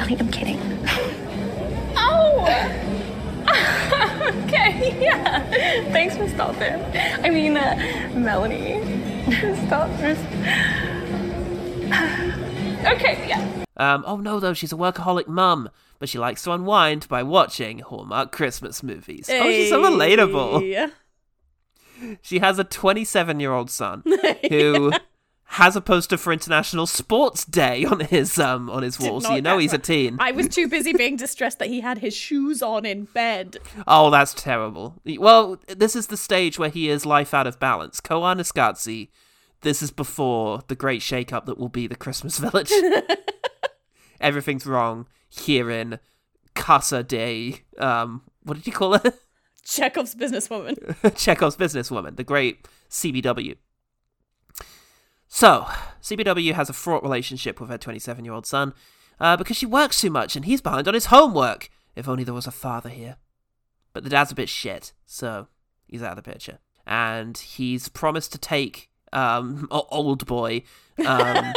[0.00, 0.58] Ellie, I'm kidding.
[1.94, 2.40] Oh!
[4.46, 5.42] okay, yeah.
[5.92, 6.80] Thanks, Miss Dalton.
[7.22, 7.76] I mean, uh,
[8.14, 8.80] Melanie.
[9.28, 10.16] Miss Dalton.
[12.86, 13.64] okay, yeah.
[13.76, 17.80] Um, oh no, though, she's a workaholic mum, but she likes to unwind by watching
[17.80, 19.28] Hallmark Christmas movies.
[19.30, 20.60] Oh, she's so relatable.
[20.60, 20.88] Hey.
[22.22, 24.02] She has a 27 year old son
[24.48, 24.92] who
[25.54, 29.42] has a poster for International Sports Day on his um on his wall, so you
[29.42, 30.16] know he's a teen.
[30.20, 33.58] I was too busy being distressed that he had his shoes on in bed.
[33.86, 35.00] Oh, that's terrible.
[35.04, 38.00] Well, this is the stage where he is life out of balance.
[38.00, 39.08] Koyaanisqatsi,
[39.62, 42.72] this is before the great shake-up that will be the Christmas village.
[44.20, 45.98] Everything's wrong here in
[46.54, 49.20] Casa de um what did you call it?
[49.64, 50.76] Chekhov's businesswoman.
[51.16, 53.56] Chekhov's businesswoman, the great CBW.
[55.32, 55.64] So,
[56.02, 58.74] CBW has a fraught relationship with her 27 year old son
[59.20, 61.70] uh, because she works too much and he's behind on his homework.
[61.94, 63.16] If only there was a father here.
[63.92, 65.46] But the dad's a bit shit, so
[65.86, 66.58] he's out of the picture.
[66.84, 70.64] And he's promised to take um, old boy
[71.06, 71.52] um,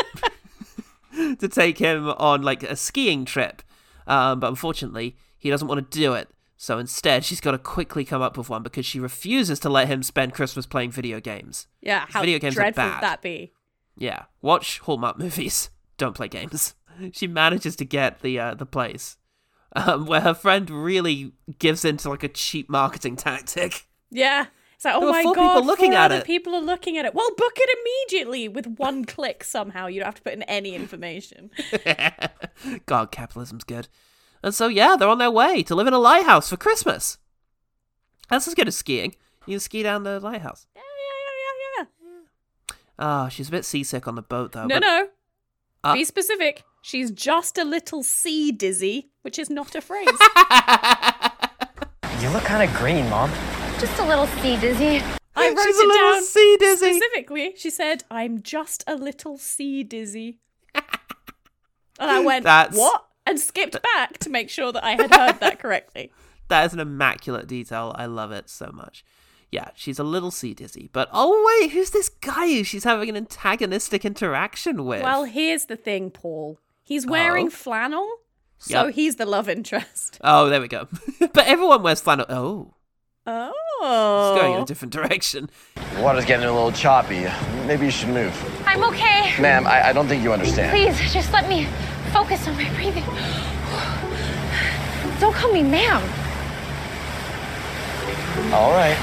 [1.40, 3.64] to take him on like a skiing trip.
[4.06, 6.30] Um, but unfortunately, he doesn't want to do it.
[6.58, 9.88] So instead, she's got to quickly come up with one because she refuses to let
[9.88, 11.68] him spend Christmas playing video games.
[11.82, 12.94] Yeah, how Video games are dreadful bad.
[12.96, 13.52] would that be?
[13.98, 15.70] Yeah, watch Hallmark movies.
[15.98, 16.76] Don't play games.
[17.12, 19.18] She manages to get the uh, the place
[19.76, 23.88] um, where her friend really gives into like a cheap marketing tactic.
[24.12, 24.46] Yeah.
[24.76, 26.26] It's like, oh my four god, people looking four at other it.
[26.26, 27.16] people are looking at it.
[27.16, 29.88] Well, book it immediately with one click somehow.
[29.88, 31.50] You don't have to put in any information.
[32.86, 33.88] God, capitalism's good.
[34.44, 37.18] And so yeah, they're on their way to live in a lighthouse for Christmas.
[38.30, 39.16] That's as good as skiing.
[39.48, 40.68] You can ski down the lighthouse.
[40.76, 40.82] Yeah,
[43.00, 44.66] yeah, Ah, she's a bit seasick on the boat though.
[44.68, 45.08] No, but- no.
[45.84, 46.64] Uh, Be specific.
[46.82, 50.08] She's just a little sea dizzy, which is not a phrase.
[52.22, 53.30] You look kind of green, Mom.
[53.80, 55.02] Just a little sea dizzy.
[55.36, 56.94] I wrote She's a it little down sea dizzy.
[56.94, 57.54] specifically.
[57.58, 60.40] She said, "I'm just a little sea dizzy,"
[60.74, 60.84] and
[62.00, 65.60] I went, That's- "What?" and skipped back to make sure that I had heard that
[65.60, 66.12] correctly.
[66.50, 67.94] That is an immaculate detail.
[67.98, 69.04] I love it so much.
[69.54, 73.08] Yeah, she's a little sea dizzy, but oh wait, who's this guy who she's having
[73.10, 75.04] an antagonistic interaction with?
[75.04, 76.58] Well, here's the thing, Paul.
[76.82, 77.50] He's wearing Oh.
[77.52, 78.10] flannel,
[78.58, 78.96] so Yep.
[78.96, 80.18] he's the love interest.
[80.24, 80.88] oh, there we go.
[81.20, 82.26] but everyone wears flannel.
[82.30, 82.74] Oh,
[83.28, 85.52] Oh, it's going in a different direction.
[85.76, 87.24] The water's getting a little choppy.
[87.68, 88.34] Maybe you should move.
[88.66, 89.40] I'm okay.
[89.40, 90.72] Ma'am, I, I don't think you understand.
[90.72, 91.68] Please, just let me
[92.12, 93.06] focus on my breathing.
[95.20, 96.02] Don't call me ma'am.
[98.52, 98.98] All right.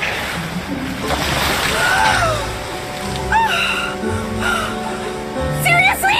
[5.62, 6.16] Seriously?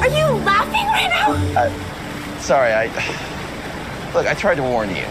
[0.00, 2.38] Are you laughing right now?
[2.38, 2.86] Sorry, I.
[4.14, 5.04] Look, I tried to warn you.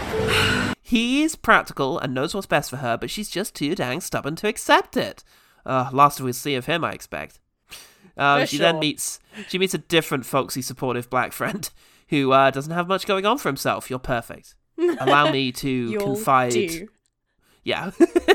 [0.82, 4.48] He's practical and knows what's best for her, but she's just too dang stubborn to
[4.48, 5.24] accept it.
[5.64, 7.38] Uh, last we'll see of him, I expect.
[8.16, 11.70] Uh, For she then meets she meets a different folksy supportive black friend
[12.08, 13.88] who uh, doesn't have much going on for himself.
[13.88, 14.54] You're perfect.
[15.00, 16.52] Allow me to You'll confide.
[16.52, 16.88] do.
[17.64, 17.90] Yeah,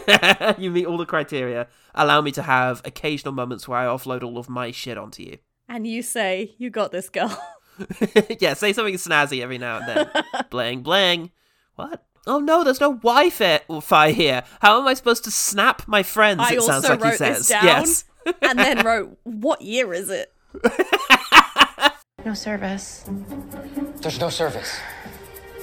[0.57, 1.67] you meet all the criteria.
[1.93, 5.37] Allow me to have occasional moments where I offload all of my shit onto you.
[5.67, 7.37] And you say, "You got this, girl."
[8.39, 10.23] yeah, say something snazzy every now and then.
[10.49, 11.31] bling bling.
[11.75, 12.05] What?
[12.25, 14.43] Oh no, there's no Wi-Fi here.
[14.61, 16.39] How am I supposed to snap my friends?
[16.41, 17.37] I it sounds also like wrote he says.
[17.39, 18.05] this down Yes.
[18.41, 20.33] and then wrote, "What year is it?"
[22.25, 23.05] No service.
[24.01, 24.79] There's no service.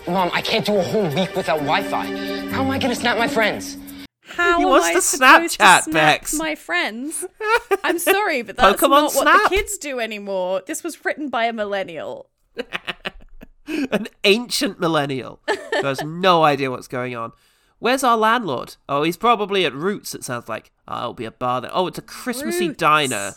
[0.06, 2.06] Mom, I can't do a whole week without Wi-Fi.
[2.50, 3.78] How am I gonna snap my friends?
[4.22, 6.34] How He am wants I to supposed Snapchat, to snap Becs.
[6.38, 7.24] my friends?
[7.84, 10.62] I'm sorry, but that's Pokemon not what the kids do anymore.
[10.66, 12.28] This was written by a millennial.
[13.66, 17.32] An ancient millennial who has no idea what's going on.
[17.78, 18.76] Where's our landlord?
[18.88, 20.70] Oh, he's probably at Roots, it sounds like.
[20.86, 21.70] Oh, it'll be a bar there.
[21.72, 22.78] Oh, it's a Christmassy Roots.
[22.78, 23.32] diner.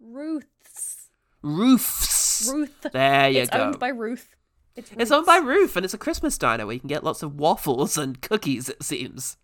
[0.00, 1.08] Ruth's.
[1.42, 2.50] Roofs.
[2.52, 2.86] Ruth.
[2.92, 3.58] There you it's go.
[3.60, 4.28] owned by Ruth.
[4.80, 7.22] It's, It's owned by Roof, and it's a Christmas diner where you can get lots
[7.22, 9.36] of waffles and cookies, it seems.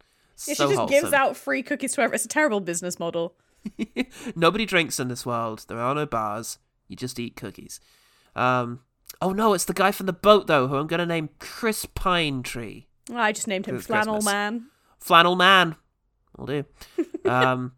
[0.46, 1.00] Yeah, so she just wholesome.
[1.00, 2.14] gives out free cookies to whoever.
[2.14, 3.34] It's a terrible business model.
[4.36, 5.64] Nobody drinks in this world.
[5.68, 6.58] There are no bars.
[6.88, 7.80] You just eat cookies.
[8.34, 8.80] Um.
[9.22, 12.42] Oh no, it's the guy from the boat though, who I'm gonna name Chris Pine
[12.42, 12.86] Tree.
[13.14, 14.32] I just named him Flannel Christmas.
[14.32, 14.66] Man.
[14.98, 15.76] Flannel Man.
[16.36, 16.64] Will do.
[17.24, 17.72] Um.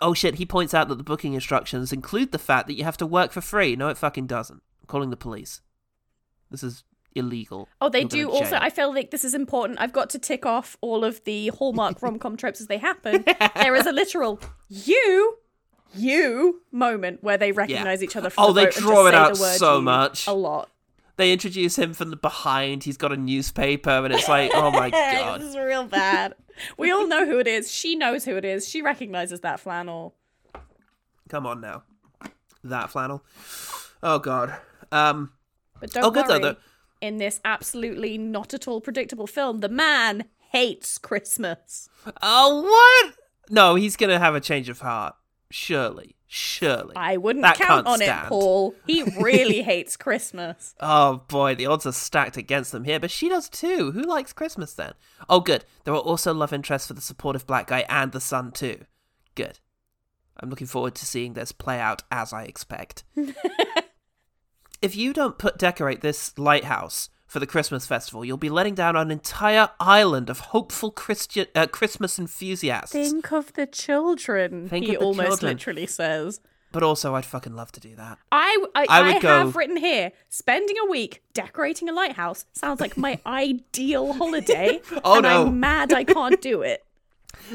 [0.00, 0.36] Oh shit!
[0.36, 3.30] He points out that the booking instructions include the fact that you have to work
[3.30, 3.76] for free.
[3.76, 4.60] No, it fucking doesn't.
[4.80, 5.60] I'm calling the police.
[6.52, 6.84] This is
[7.14, 7.68] illegal.
[7.80, 8.50] Oh, they You're do also.
[8.52, 8.58] jail.
[8.62, 9.80] I feel like this is important.
[9.80, 13.24] I've got to tick off all of the Hallmark rom com tropes as they happen.
[13.56, 15.38] there is a literal you,
[15.94, 18.30] you moment where they recognize each other.
[18.30, 20.26] From Oh, the they draw it out so much.
[20.26, 20.70] A lot.
[21.16, 22.84] They introduce him from the behind.
[22.84, 25.40] He's got a newspaper, and it's like, oh my god.
[25.42, 26.34] this is real bad.
[26.78, 27.70] we all know who it is.
[27.70, 28.66] She knows who it is.
[28.68, 30.14] She recognizes that flannel.
[31.28, 31.82] Come on now.
[32.64, 33.22] That flannel.
[34.02, 34.54] Oh god.
[34.90, 35.32] Um.
[35.82, 36.56] But don't Oh, good, though, worry.
[37.00, 41.88] In this absolutely not at all predictable film, the man hates Christmas.
[42.22, 43.16] Oh what?
[43.50, 45.14] No, he's gonna have a change of heart.
[45.50, 46.14] Surely.
[46.28, 46.94] Surely.
[46.96, 48.26] I wouldn't That count on stand.
[48.26, 48.74] it, Paul.
[48.86, 50.74] He really hates Christmas.
[50.80, 53.90] Oh boy, the odds are stacked against them here, but she does too.
[53.90, 54.92] Who likes Christmas then?
[55.28, 55.64] Oh, good.
[55.84, 58.84] There are also love interests for the supportive black guy and the son too.
[59.34, 59.58] Good.
[60.38, 63.02] I'm looking forward to seeing this play out as I expect.
[64.82, 68.94] if you don't put decorate this lighthouse for the Christmas festival, you'll be letting down
[68.96, 72.92] an entire island of hopeful Christian uh, Christmas enthusiasts.
[72.92, 74.68] Think of the children.
[74.68, 75.52] Think he the almost children.
[75.52, 76.40] literally says.
[76.72, 78.18] But also, I'd fucking love to do that.
[78.32, 82.46] I, I, I I, would go- have written here spending a week decorating a lighthouse
[82.52, 84.80] sounds like my ideal holiday.
[85.04, 85.46] Oh, and no.
[85.46, 86.84] I'm mad I can't do it.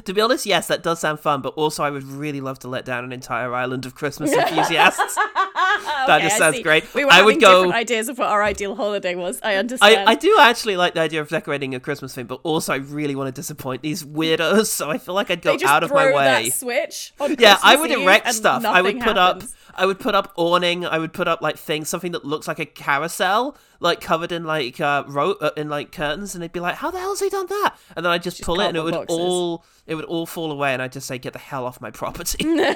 [0.05, 2.67] To be honest, yes, that does sound fun, but also I would really love to
[2.67, 5.15] let down an entire island of Christmas enthusiasts.
[5.15, 6.93] that Okay, just sounds great.
[6.93, 7.63] We were I would go.
[7.63, 9.39] different ideas of what our ideal holiday was.
[9.41, 10.07] I understand.
[10.07, 12.77] I, I do actually like the idea of decorating a Christmas thing, but also I
[12.77, 16.07] really want to disappoint these weirdos, so I feel like I'd go out of my
[16.13, 16.49] way.
[16.49, 17.13] That switch.
[17.39, 18.65] Yeah, I would erect stuff.
[18.65, 19.55] I would put up happens.
[19.77, 22.57] I would put up awning, I would put up like things, something that looks like
[22.59, 26.59] a carousel, like covered in like uh, ro- uh in like curtains, and they'd be
[26.59, 28.77] like, "How the hell has he done that?" And then I'd just, pull it, and
[28.77, 29.15] it would boxes.
[29.17, 31.91] all it would all fall away, and I'd just say, "Get the hell off my
[31.91, 32.43] property."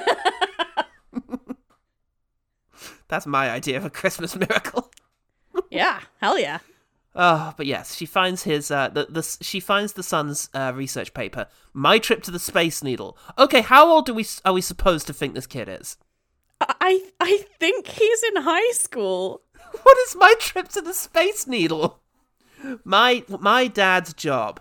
[3.08, 4.90] That's my idea of a Christmas miracle.
[5.70, 6.58] Yeah, hell yeah.
[7.14, 11.12] Oh, but yes, she finds his uh the, the she finds the son's uh, research
[11.14, 11.46] paper.
[11.72, 13.16] My trip to the Space Needle.
[13.38, 15.96] Okay, how old do we are we supposed to think this kid is?
[16.80, 19.42] I I think he's in high school.
[19.82, 22.00] What is my trip to the Space Needle?
[22.84, 24.60] My my dad's job.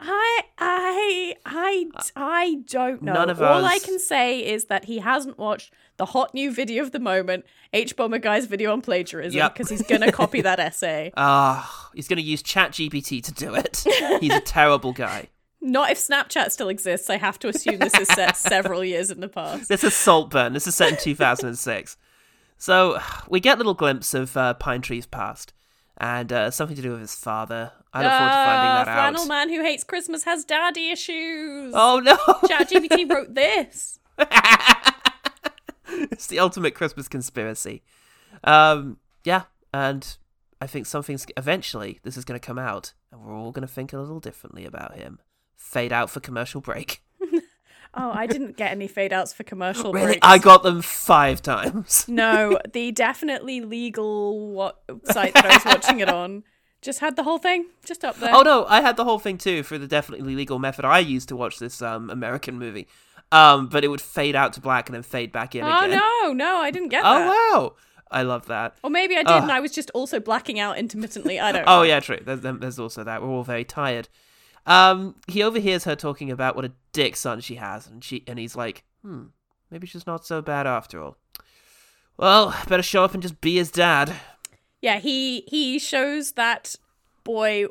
[0.00, 3.12] I I I I don't know.
[3.12, 6.82] None of All I can say is that he hasn't watched the hot new video
[6.82, 9.52] of the moment, Hbomberguy's video on plagiarism, Yep.
[9.54, 11.12] because he's gonna copy that essay.
[11.16, 13.84] Ah, he's going to use ChatGPT to do it.
[14.20, 15.28] He's a terrible guy.
[15.62, 17.08] Not if Snapchat still exists.
[17.08, 19.68] I have to assume this is set several years in the past.
[19.68, 20.52] This is Saltburn.
[20.52, 21.96] This is set in 2006.
[22.58, 22.98] So
[23.28, 25.52] we get a little glimpse of uh, Pine Tree's past
[25.98, 27.72] and uh, something to do with his father.
[27.92, 28.94] I look forward to finding Ah, that out.
[29.12, 31.72] Flannel man who hates Christmas has daddy issues.
[31.76, 32.16] Oh no!
[32.48, 33.98] ChatGPT wrote this.
[35.88, 37.82] it's the ultimate Christmas conspiracy.
[38.44, 39.42] Um, yeah,
[39.74, 40.16] and
[40.60, 43.72] I think something's eventually this is going to come out, and we're all going to
[43.72, 45.18] think a little differently about him.
[45.62, 47.02] Fade out for commercial break.
[47.94, 50.26] Oh, I didn't get any fade outs for commercial Really, breaks.
[50.26, 52.06] I got them five times.
[52.08, 56.42] No, the definitely legal what site that I was watching it on
[56.80, 58.34] just had the whole thing just up there.
[58.34, 61.28] Oh no, I had the whole thing too for the definitely legal method I used
[61.28, 62.88] to watch this um American movie.
[63.30, 65.98] Um, but it would fade out to black and then fade back in Oh again.
[65.98, 67.28] no, no, I didn't get that.
[67.28, 67.28] Oh
[67.60, 67.76] wow,
[68.10, 68.78] I love that.
[68.82, 69.42] Or maybe I did, Ugh.
[69.42, 71.38] and I was just also blacking out intermittently.
[71.38, 71.66] I don't.
[71.66, 71.72] Know.
[71.72, 71.82] Oh know.
[71.82, 72.20] yeah, true.
[72.24, 73.20] There's, there's also that.
[73.20, 74.08] We're all very tired.
[74.66, 78.38] Um, he overhears her talking about what a dick son she has, and she and
[78.38, 79.24] he's like, hmm,
[79.70, 81.16] maybe she's not so bad after all.
[82.16, 84.12] Well, better show up and just be his dad.
[84.80, 86.76] Yeah, he he shows that
[87.24, 87.66] boy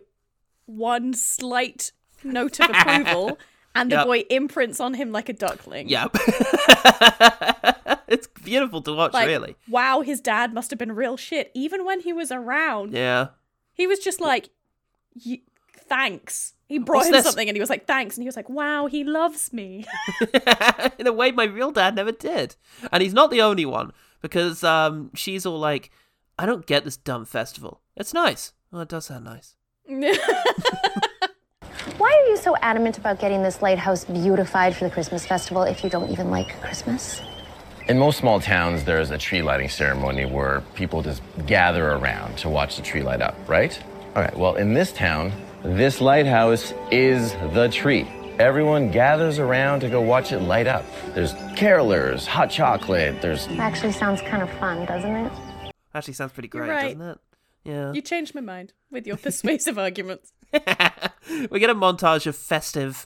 [0.65, 1.91] one slight
[2.23, 3.38] note of approval,
[3.75, 4.06] and the Yep.
[4.06, 5.88] boy imprints on him like a duckling.
[5.89, 6.15] Yep.
[8.08, 9.56] it's beautiful to watch, Like, really.
[9.69, 11.51] wow, his dad must have been real shit.
[11.54, 13.30] Even when he was around, Yeah.
[13.73, 14.49] he was just like,
[15.25, 15.41] "Y-
[15.88, 16.54] thanks.
[16.71, 17.25] He brought What's him this?
[17.25, 19.86] something, and he was like, thanks, and he was like, wow, he loves me.
[20.97, 22.55] in a way my real dad never did.
[22.93, 25.91] And he's not the only one, because um, she's all like,
[26.39, 27.81] I don't get this dumb festival.
[27.97, 28.53] It's nice.
[28.71, 29.57] Well, it does sound nice.
[31.97, 35.84] Why are you so adamant about getting this lighthouse beautified for the Christmas festival if
[35.84, 37.21] you don't even like Christmas?
[37.89, 42.47] In most small towns, there's a tree lighting ceremony where people just gather around to
[42.47, 43.77] watch the tree light up, right?
[44.15, 48.08] All right, well, in this town, this lighthouse is the tree.
[48.39, 50.84] Everyone gathers around to go watch it light up.
[51.13, 55.32] There's carolers, hot chocolate, there's Actually, sounds kind of fun, doesn't it?
[55.93, 56.97] Actually, sounds pretty great, right.
[56.97, 57.19] doesn't it?
[57.63, 57.91] Yeah.
[57.93, 60.34] you changed my mind with your persuasive arguments.
[60.52, 63.06] we get a montage of festive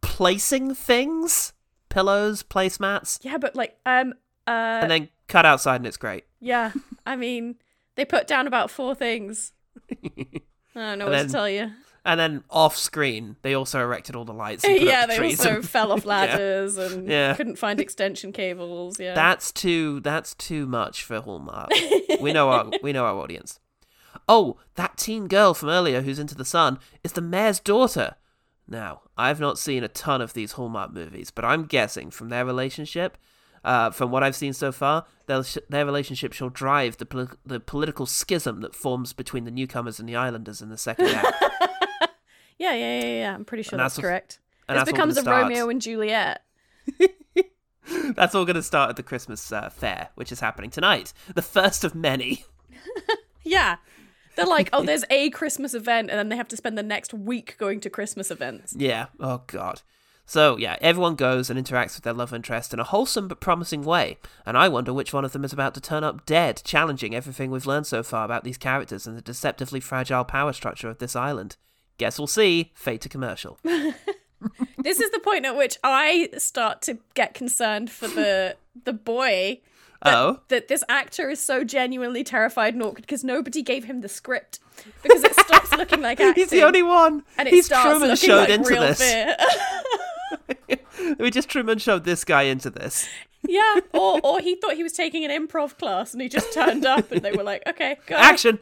[0.00, 1.52] placing things,
[1.90, 4.14] pillows, placemats, Yeah, but like, um,
[4.46, 4.50] uh,
[4.82, 6.24] and then cut outside, and it's great.
[6.40, 6.72] yeah,
[7.04, 7.56] I mean,
[7.96, 9.52] they put down about four things.
[10.80, 11.70] I don't know And what then- to tell you.
[12.04, 14.64] And then off screen, they also erected all the lights.
[14.68, 16.08] Yeah, they trees also and- fell off Yeah.
[16.08, 17.34] ladders and Yeah.
[17.34, 18.98] couldn't find extension cables.
[18.98, 20.00] Yeah, That's too.
[20.00, 21.70] That's too much for Hallmark.
[22.20, 22.70] we know our.
[22.82, 23.60] We know our audience.
[24.26, 28.14] Oh, that teen girl from earlier who's into the sun is the mayor's daughter.
[28.66, 32.44] Now, I've not seen a ton of these Hallmark movies, but I'm guessing from their
[32.44, 33.18] relationship,
[33.64, 37.60] uh, from what I've seen so far, their their relationship shall drive the poli- the
[37.60, 41.26] political schism that forms between the newcomers and the islanders in the second act.
[42.58, 43.34] yeah, yeah, yeah, yeah.
[43.34, 44.40] I'm pretty sure that's, that's- correct.
[44.68, 45.42] and This that's becomes a start.
[45.44, 46.42] Romeo and Juliet.
[48.14, 51.40] That's all going to start at the Christmas uh, fair, which is happening tonight, the
[51.42, 52.44] first of many.
[53.44, 53.76] Yeah.
[54.36, 57.14] They're like, oh, there's a Christmas event, and then they have to spend the next
[57.14, 58.74] week going to Christmas events.
[58.76, 59.06] Yeah.
[59.18, 59.80] Oh God.
[60.28, 63.82] So yeah, everyone goes and interacts with their love interest in a wholesome but promising
[63.82, 67.14] way, and I wonder which one of them is about to turn up dead, challenging
[67.14, 70.98] everything we've learned so far about these characters and the deceptively fragile power structure of
[70.98, 71.56] this island.
[71.96, 72.72] Guess we'll see.
[72.74, 73.58] Fate to commercial.
[74.84, 79.60] This is the point at which I start to get concerned for the the boy.
[80.04, 80.40] That, Oh.
[80.46, 84.60] that this actor is so genuinely terrified and awkward because nobody gave him the script
[85.02, 86.34] because it stops looking like acting.
[86.44, 87.24] He's the only one.
[87.36, 89.00] and it He's starts Truman looking showed like into real this.
[89.00, 89.36] fear.
[91.18, 93.08] We just Truman showed this guy into this.
[93.42, 96.84] yeah, or or he thought he was taking an improv class and he just turned
[96.84, 98.16] up and they were like, okay, go.
[98.16, 98.58] Action.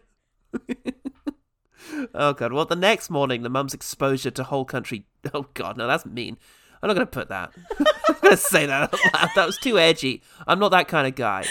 [2.15, 2.53] oh god.
[2.53, 5.07] Well, the next morning, the mum's exposure to whole country.
[5.35, 6.37] Oh god, no, that's mean.
[6.83, 7.53] I'm not gonna put that.
[8.09, 9.31] I'm gonna say that out loud.
[9.35, 10.23] That was too edgy.
[10.47, 11.47] I'm not that kind of guy.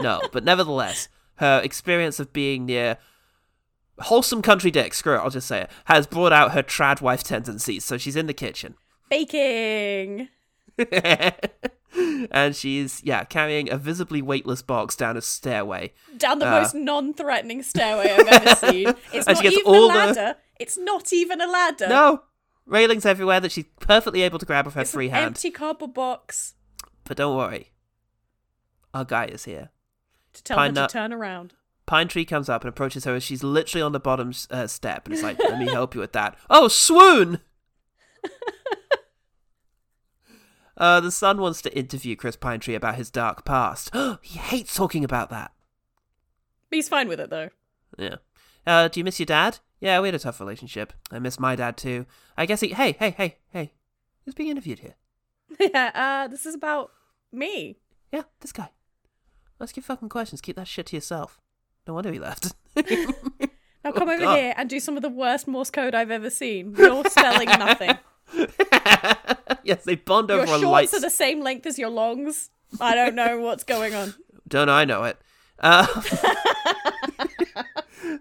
[0.00, 2.96] No, but nevertheless, her experience of being near
[4.00, 4.94] wholesome country dick.
[4.94, 5.18] Screw it.
[5.18, 5.70] I'll just say it.
[5.84, 7.84] Has brought out her trad wife tendencies.
[7.84, 8.74] So she's in the kitchen.
[9.10, 10.28] Baking.
[12.30, 15.92] and she's yeah carrying a visibly weightless box down a stairway.
[16.16, 18.94] Down the Uh, most non-threatening stairway I've ever seen.
[19.12, 20.36] It's not even a the- ladder.
[20.58, 21.88] It's not even a ladder.
[21.88, 22.22] No
[22.66, 25.26] railings everywhere that she's perfectly able to grab with her it's free an hand.
[25.26, 26.54] empty cardboard box
[27.04, 27.72] But don't worry,
[28.94, 29.70] our guy is here.
[30.34, 31.54] to tell Pine her nut- to turn around.
[31.86, 35.06] Pine Tree comes up and approaches her as she's literally on the bottom uh, step,
[35.06, 37.40] and it's like, "Let me help you with that." Oh, swoon!
[40.80, 43.94] uh, the son wants to interview Chris Pine Tree about his dark past.
[44.22, 45.52] he hates talking about that.
[46.70, 47.50] He's fine with it though.
[47.96, 48.16] Yeah.
[48.66, 49.58] Uh, do you miss your dad?
[49.80, 50.92] Yeah, we had a tough relationship.
[51.10, 52.06] I miss my dad too.
[52.36, 52.68] I guess he.
[52.68, 53.72] Hey, hey, hey, hey.
[54.24, 54.94] Who's being interviewed here?
[55.60, 56.90] yeah, uh, this is about
[57.32, 57.78] me.
[58.12, 58.70] Yeah, this guy.
[59.60, 60.40] Ask your fucking questions.
[60.40, 61.40] Keep that shit to yourself.
[61.86, 62.52] No wonder he left.
[63.82, 64.36] Now come Oh, over God.
[64.38, 66.74] here and do some of the worst Morse code I've ever seen.
[66.76, 67.96] You're spelling nothing.
[69.64, 72.50] yes, they bond Your over a shorts are the same length as your longs.
[72.80, 74.14] I don't know what's going on.
[74.46, 75.18] Don't I know it?
[75.58, 75.86] Uh,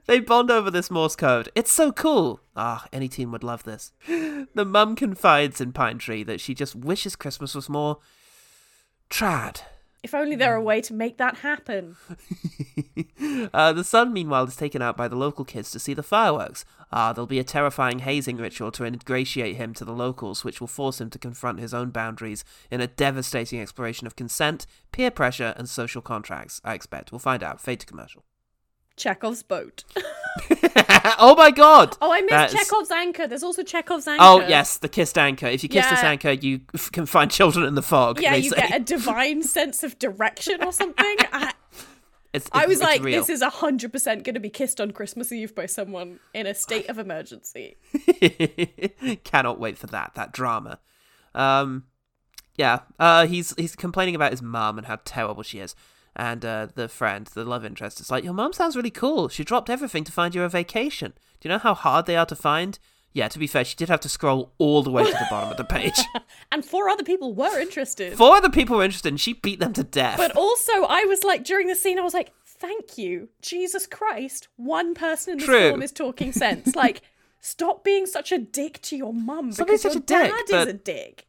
[0.07, 1.49] they bond over this Morse code.
[1.55, 2.41] It's so cool.
[2.55, 3.91] Ah, any teen would love this.
[4.07, 7.99] The mum confides in Pine Tree that she just wishes Christmas was more
[9.09, 9.61] trad.
[10.01, 11.97] If only there were a way to make that happen.
[13.53, 16.63] Uh, the son, meanwhile, is taken out by the local kids to see the fireworks.
[16.91, 20.67] Ah, there'll be a terrifying hazing ritual to ingratiate him to the locals, which will
[20.67, 25.53] force him to confront his own boundaries in a devastating exploration of consent, peer pressure,
[25.57, 26.61] and social contracts.
[26.63, 27.11] I expect.
[27.11, 27.59] We'll find out.
[27.61, 28.23] Fade to commercial.
[28.99, 29.83] Chekhov's boat.
[31.17, 31.97] oh my god!
[32.01, 33.25] Oh, I missed That's- Chekhov's anchor.
[33.27, 34.23] There's also Chekhov's anchor.
[34.23, 35.47] Oh yes, the kissed anchor.
[35.47, 38.21] If you kiss this anchor, you f- can find children in the fog.
[38.21, 38.57] Yeah, you say.
[38.57, 41.15] get a divine sense of direction or something.
[41.33, 41.53] I,
[42.33, 43.19] It's, I was like, real.
[43.19, 43.91] this is 100%
[44.23, 47.77] going to be kissed on Christmas Eve by someone in a state of emergency.
[49.23, 50.11] Cannot wait for that.
[50.15, 50.79] That drama.
[51.33, 51.85] Um,
[52.55, 52.81] yeah.
[52.99, 55.75] Uh, he's he's complaining about his mum and how terrible she is.
[56.19, 59.29] And uh, the friend, the love interest, is like, "Your mum sounds really cool.
[59.29, 61.13] She dropped everything to find you a vacation.
[61.39, 62.77] Do you know how hard they are to find?"
[63.13, 63.29] Yeah.
[63.29, 65.57] To be fair, she did have to scroll all the way to the bottom of
[65.57, 65.97] the page.
[66.51, 68.17] And four other people were interested.
[68.17, 70.17] Four other people were interested, and she beat them to death.
[70.17, 73.29] But also, I was like, during the scene, I was like, thank you.
[73.41, 74.47] Jesus Christ.
[74.57, 75.69] One person in this True.
[75.69, 76.75] film is talking sense.
[76.75, 77.01] Like,
[77.39, 80.67] stop being such a dick to your mum because your such a dick, dad but-
[80.67, 81.27] is a dick.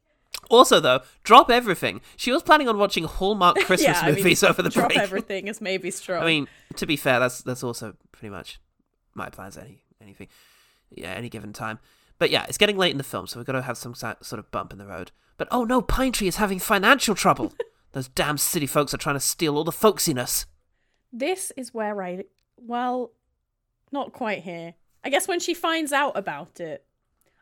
[0.49, 2.01] Also, though, drop everything.
[2.16, 4.97] She was planning on watching Hallmark Christmas yeah, I mean, movies over the drop break.
[4.97, 6.22] Drop everything is maybe strong.
[6.22, 8.61] I mean, to be fair, that's that's also pretty much
[9.14, 9.57] my plans.
[9.57, 10.28] Any anything,
[10.91, 11.78] yeah, any given time.
[12.18, 14.33] But yeah, it's getting late in the film, so we've got to have some sort
[14.33, 15.11] of bump in the road.
[15.37, 17.55] But oh no, Pine Tree is having financial trouble.
[17.93, 20.45] Those damn city folks are trying to steal all the folksiness.
[21.12, 22.24] this is where I,
[22.57, 23.11] well,
[23.91, 24.74] not quite here.
[25.03, 26.85] I guess when she finds out about it,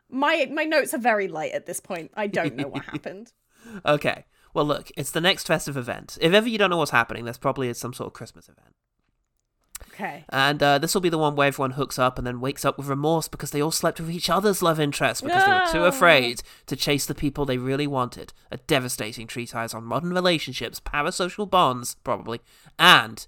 [0.09, 2.11] my my notes are very light at this point.
[2.15, 3.31] I don't know what happened.
[3.85, 6.17] Okay, well look, it's the next festive event.
[6.21, 8.75] If ever you don't know what's happening, there's probably some sort of Christmas event.
[9.93, 10.23] Okay.
[10.29, 12.77] And uh, this will be the one where everyone hooks up and then wakes up
[12.77, 15.85] with remorse because they all slept with each other's love interests because they were too
[15.87, 18.31] afraid to chase the people they really wanted.
[18.49, 22.39] A devastating treatise on modern relationships, parasocial bonds, probably,
[22.77, 23.27] and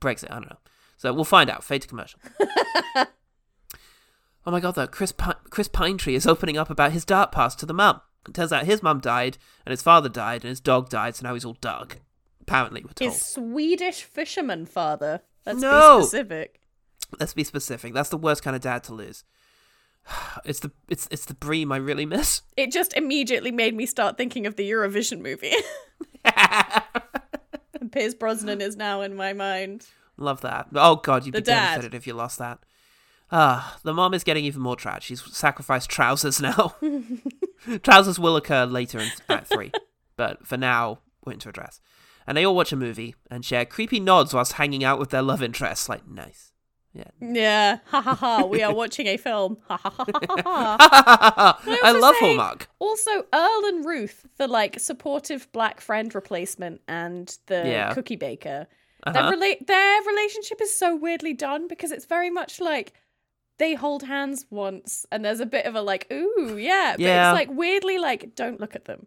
[0.00, 0.30] Brexit.
[0.30, 0.58] I don't know.
[0.96, 1.62] So we'll find out.
[1.62, 2.20] Fade to commercial.
[4.46, 7.58] oh my god, though, Chris, Pi- Chris Pinetree is opening up about his dark past
[7.60, 8.00] to the mum.
[8.28, 11.26] It turns out his mum died, and his father died, and his dog died, so
[11.26, 12.00] now he's all dark.
[12.40, 13.10] Apparently, we're told.
[13.12, 15.22] His Swedish fisherman father.
[15.44, 15.98] Let's No.
[15.98, 16.60] be specific.
[17.20, 17.94] Let's be specific.
[17.94, 19.24] That's the worst kind of dad to lose.
[20.44, 22.42] It's the it's it's the bream I really miss.
[22.56, 25.52] It just immediately made me start thinking of the Eurovision movie.
[26.24, 29.86] and Pierce Brosnan is now in my mind.
[30.16, 30.68] Love that.
[30.74, 31.66] Oh god, you'd The be dad.
[31.76, 32.58] devastated if you lost that.
[33.32, 35.04] Ah, the mom is getting even more trash.
[35.06, 36.76] She's sacrificed trousers now.
[37.82, 39.72] trousers will occur later in Act Three,
[40.16, 41.80] but for now, we're into a dress.
[42.26, 45.22] And they all watch a movie and share creepy nods whilst hanging out with their
[45.22, 45.88] love interests.
[45.88, 46.52] Like, nice.
[46.92, 47.04] Yeah.
[47.20, 48.44] Yeah, ha ha ha.
[48.44, 49.58] We are watching a film.
[49.68, 50.76] Ha ha ha ha
[51.36, 51.60] ha.
[51.64, 52.68] Can I love say, Hallmark.
[52.78, 57.92] Also, Earl and Ruth, the like supportive black friend replacement, and the Yeah.
[57.92, 58.66] cookie baker.
[59.04, 59.12] Uh-huh.
[59.30, 62.94] Their, rela- their relationship is so weirdly done because it's very much like
[63.58, 67.30] they hold hands once, and there's a bit of a like, ooh, yeah, but Yeah.
[67.30, 69.06] it's like weirdly like, don't look at them.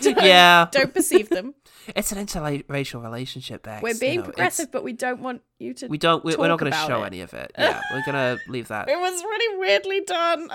[0.00, 0.66] Don't- Yeah.
[0.72, 1.54] don't perceive them.
[1.94, 3.82] It's an interracial relationship, Becs.
[3.82, 5.86] We're you being know, it's- progressive, but we don't want you to.
[5.86, 6.24] We don't.
[6.24, 7.06] We're, we're not going to show it.
[7.08, 7.52] any of it.
[7.58, 8.88] Yeah, we're going to leave that.
[8.88, 10.48] It was really weirdly done.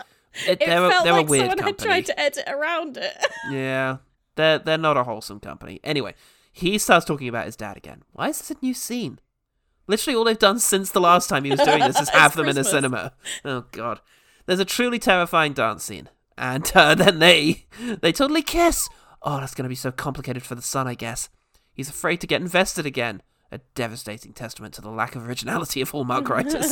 [0.48, 3.14] It- It felt like someone had tried to edit around it.
[3.52, 3.98] Yeah,
[4.36, 5.80] they're they're not a wholesome company.
[5.84, 6.16] Anyway,
[6.52, 8.02] he starts talking about his dad again.
[8.14, 9.20] Why is this a new scene?
[9.90, 12.48] Literally, all they've done since the last time he was doing this is have them
[12.48, 13.12] in a cinema.
[13.44, 14.02] Oh god,
[14.46, 17.66] there's a truly terrifying dance scene, and uh, then they
[18.00, 18.88] they totally kiss.
[19.24, 21.28] Oh, that's going to be so complicated for the son, I guess.
[21.74, 23.24] He's afraid to get invested again.
[23.52, 26.72] A devastating testament to the lack of originality of Hallmark writers.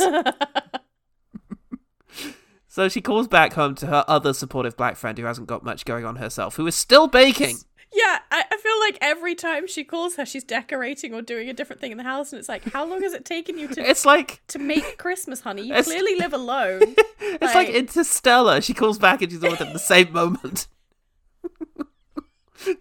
[2.68, 5.84] so she calls back home to her other supportive black friend who hasn't got much
[5.84, 7.56] going on herself, who is still baking.
[7.92, 11.54] Yeah, I, I feel like every time she calls her, she's decorating or doing a
[11.54, 13.80] different thing in the house, and it's like, how long has it taken you to?
[13.80, 15.62] It's like to make Christmas, honey.
[15.62, 16.82] You clearly live alone.
[17.20, 18.60] it's like Interstellar.
[18.60, 20.66] She calls back and she's all at the same moment.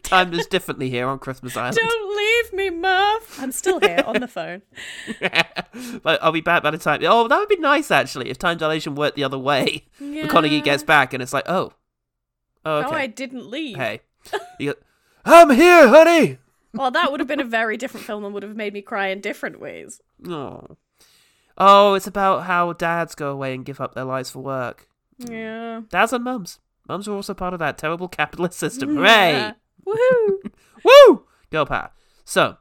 [0.03, 1.77] Time is differently here on Christmas Island.
[1.77, 3.39] Don't leave me, Murph.
[3.39, 4.63] I'm still here on the phone.
[6.01, 7.01] but I'll be back by the time.
[7.03, 9.85] Oh, that would be nice actually if time dilation worked the other way.
[9.99, 10.25] Yeah.
[10.25, 11.73] McConaughey gets back and it's like, oh,
[12.65, 12.91] oh, oh okay.
[12.91, 13.77] No, I didn't leave.
[13.77, 14.01] Hey,
[14.59, 14.79] you go,
[15.27, 16.37] I'm here, honey.
[16.73, 19.07] Well, that would have been a very different film and would have made me cry
[19.07, 19.99] in different ways.
[20.27, 20.77] Oh,
[21.57, 24.87] oh, it's about how dads go away and give up their lives for work.
[25.17, 25.81] Yeah.
[25.89, 26.59] Dads and mums.
[26.87, 28.95] Mums are also part of that terrible capitalist system.
[28.97, 29.53] Yeah.
[29.85, 29.97] Hooray!
[30.43, 30.51] Woohoo!
[31.09, 31.25] Woo!
[31.51, 31.91] Girl power.
[32.23, 32.57] So,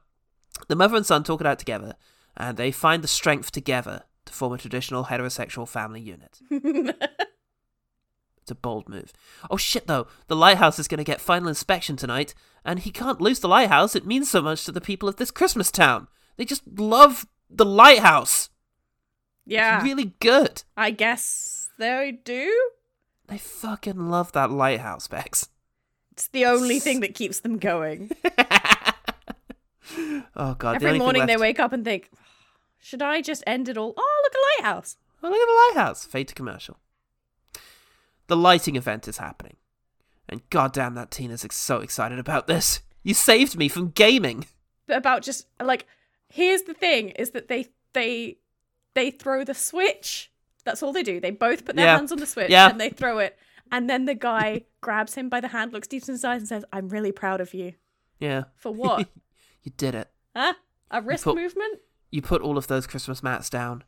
[0.67, 1.95] the mother and son talk it out together,
[2.37, 6.41] and they find the strength together to form a traditional heterosexual family unit.
[8.47, 9.12] It's a bold move.
[9.51, 10.07] Oh shit, though.
[10.29, 12.33] The lighthouse is going to get final inspection tonight,
[12.67, 13.95] and he can't lose the lighthouse.
[13.95, 16.09] It means so much to the people of this Christmas town.
[16.37, 18.51] They just love the lighthouse.
[19.47, 19.77] Yeah.
[19.77, 20.64] It's really good.
[20.77, 22.71] I guess they do.
[23.29, 25.49] They fucking love that lighthouse, Becs.
[26.12, 28.11] It's the only thing that keeps them going.
[30.35, 30.77] Oh god.
[30.77, 32.11] Every thing morning they wake up and think,
[32.79, 33.95] should I just end it all?
[33.97, 34.97] Oh, look, a lighthouse.
[35.23, 36.05] Oh, look at the lighthouse.
[36.05, 36.77] Fade to commercial.
[38.27, 39.57] The lighting event is happening.
[40.29, 42.81] And goddamn, that Tina's ex- so excited about this.
[43.03, 44.47] You saved me from gaming.
[44.89, 45.87] About just like,
[46.29, 48.39] here's the thing: is that they they
[48.95, 50.31] they throw the switch.
[50.64, 51.20] That's all they do.
[51.20, 51.97] They both put their Yeah.
[51.97, 52.68] hands on the switch Yeah.
[52.68, 53.39] and they throw it.
[53.70, 56.49] And then the guy grabs him by the hand, looks deep in his eyes, and
[56.49, 57.74] says, "I'm really proud of you."
[58.18, 58.45] Yeah.
[58.57, 59.09] For what?
[59.62, 60.11] You did it.
[60.35, 60.55] huh?
[60.91, 61.81] A wrist put- movement?
[62.11, 63.85] You put all of those Christmas mats down.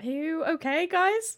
[0.00, 1.36] Are you okay, guys?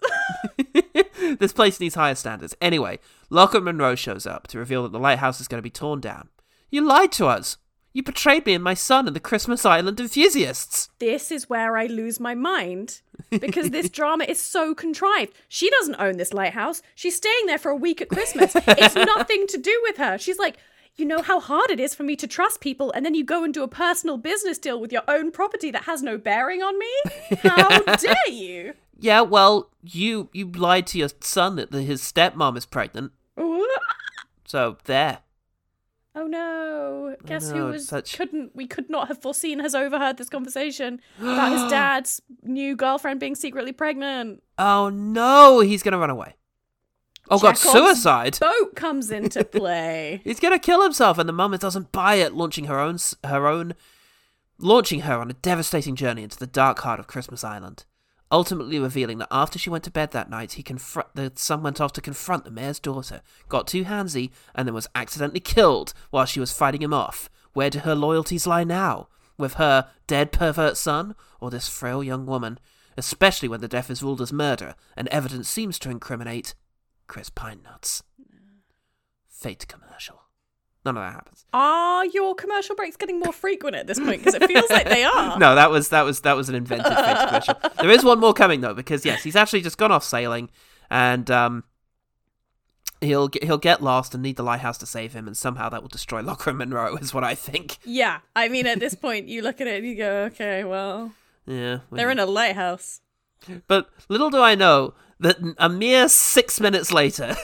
[1.39, 2.55] this place needs higher standards.
[2.61, 2.99] Anyway,
[3.33, 6.29] Lockhart Monroe shows up to reveal that the lighthouse is going to be torn down.
[6.69, 7.57] You lied to us.
[7.93, 10.91] You betrayed me and my son and the Christmas Island enthusiasts.
[11.01, 13.01] this is where I lose my mind
[13.31, 15.33] because this drama is so contrived.
[15.49, 16.83] She doesn't own this lighthouse.
[16.95, 18.53] She's staying there for a week at Christmas.
[18.55, 20.19] It's nothing to do with her.
[20.19, 20.57] She's like,
[20.97, 23.43] you know how hard it is for me to trust people, and then you go
[23.43, 26.79] and do a personal business deal with your own property that has no bearing on
[26.79, 26.93] me?
[27.43, 28.75] How dare you?
[28.99, 33.13] Yeah, well, you you lied to your son that his stepmom is pregnant.
[34.51, 35.19] So there.
[36.13, 37.15] Oh no!
[37.25, 41.01] Guess who no, was such- couldn't we could not have foreseen has overheard this conversation
[41.21, 44.43] about his dad's new girlfriend being secretly pregnant.
[44.59, 46.35] Oh no, he's gonna run away.
[47.31, 48.41] Oh god, suicide.
[48.41, 50.21] Boat comes into play.
[50.25, 53.75] He's gonna kill himself, and the mum doesn't buy it, launching her own her own,
[54.59, 57.85] launching her on a devastating journey into the dark heart of Christmas Island.
[58.33, 61.93] Ultimately revealing that after she went to bed that night, he the son went off
[61.95, 66.39] to confront the mayor's daughter, got too handsy, and then was accidentally killed while she
[66.39, 67.29] was fighting him off.
[67.55, 69.09] Where do her loyalties lie now?
[69.37, 72.61] With her dead pervert son, or this frail young woman?
[72.97, 76.55] Especially when the death is ruled as murder, and evidence seems to incriminate
[77.09, 78.05] Chris Pine Nuts.
[79.29, 80.23] Fate commercial.
[80.85, 81.45] None of that happens.
[81.53, 84.21] Are your commercial breaks getting more frequent at this point?
[84.25, 85.39] Because it feels like they are.
[85.39, 87.55] No, that was that was that was an invented commercial.
[87.81, 90.49] There is one more coming though, because yes, he's actually just gone off sailing,
[90.91, 91.65] and um,
[93.03, 95.83] he'll get, he'll get lost and need the lighthouse to save him, and somehow that
[95.83, 97.77] will destroy Lockhart Monroe, is what I think.
[97.85, 101.13] Yeah, I mean, at this point, you look at it and you go, okay, well,
[101.47, 103.01] Yeah, they're in a lighthouse.
[103.67, 107.37] But little do I know that a mere six minutes later,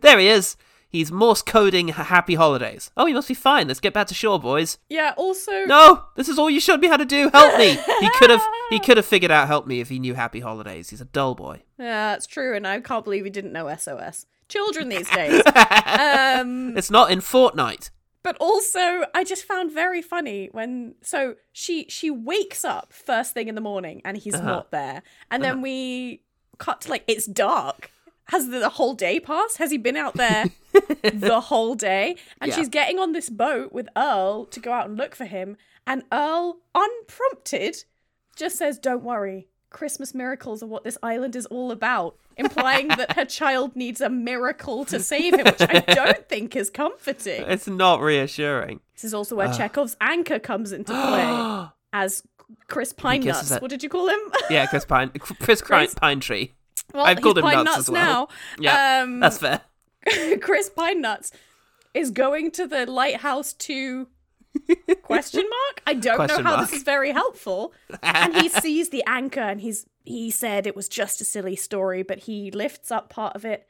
[0.00, 0.56] there he is.
[0.90, 2.90] He's Morse coding happy holidays.
[2.96, 3.68] Oh, he must be fine.
[3.68, 4.78] Let's get back to shore, boys.
[4.88, 5.12] Yeah.
[5.18, 7.28] Also, No, this is all you showed me how to do.
[7.30, 7.76] Help me.
[8.00, 10.88] He could have he could have figured out help me if he knew happy holidays.
[10.90, 11.62] He's a dull boy.
[11.78, 14.24] Yeah, that's true, and I can't believe he didn't know SOS.
[14.48, 15.42] Children these days.
[15.86, 17.90] um, It's not in Fortnite.
[18.22, 23.48] but also, I just found very funny when so she she wakes up first thing
[23.48, 24.46] in the morning and he's Uh-huh.
[24.46, 26.22] not there, and then we
[26.56, 27.90] cut to like it's dark.
[28.30, 29.56] Has the, the whole day passed?
[29.56, 30.44] Has he been out there
[31.02, 32.16] the whole day?
[32.40, 32.56] And Yeah.
[32.56, 35.56] she's getting on this boat with Earl to go out and look for him,
[35.86, 37.84] and Earl, unprompted,
[38.36, 43.12] just says, "Don't worry." Christmas miracles are what this island is all about, implying that
[43.16, 47.42] her child needs a miracle to save him, which I don't think is comforting.
[47.46, 48.80] It's not reassuring.
[48.94, 49.54] This is also where Ugh.
[49.58, 52.22] Chekhov's anchor comes into play as
[52.68, 53.50] Chris Pine Nuts.
[53.60, 54.18] What did you call him?
[54.50, 56.54] Yeah, Chris Pine, Chris Pine, Pine Tree.
[56.94, 58.02] Well, I've called him Pine nuts, Nuts as well.
[58.02, 58.28] now.
[58.58, 59.60] Yeah, Um, that's fair.
[60.40, 61.32] Chris Pine Nuts
[61.94, 64.08] is going to the lighthouse to
[65.02, 65.82] question mark?
[65.86, 66.68] I don't Question know how mark.
[66.70, 67.72] this is very helpful.
[68.02, 72.02] And he sees the anchor and he's he said it was just a silly story
[72.02, 73.68] but he lifts up part of it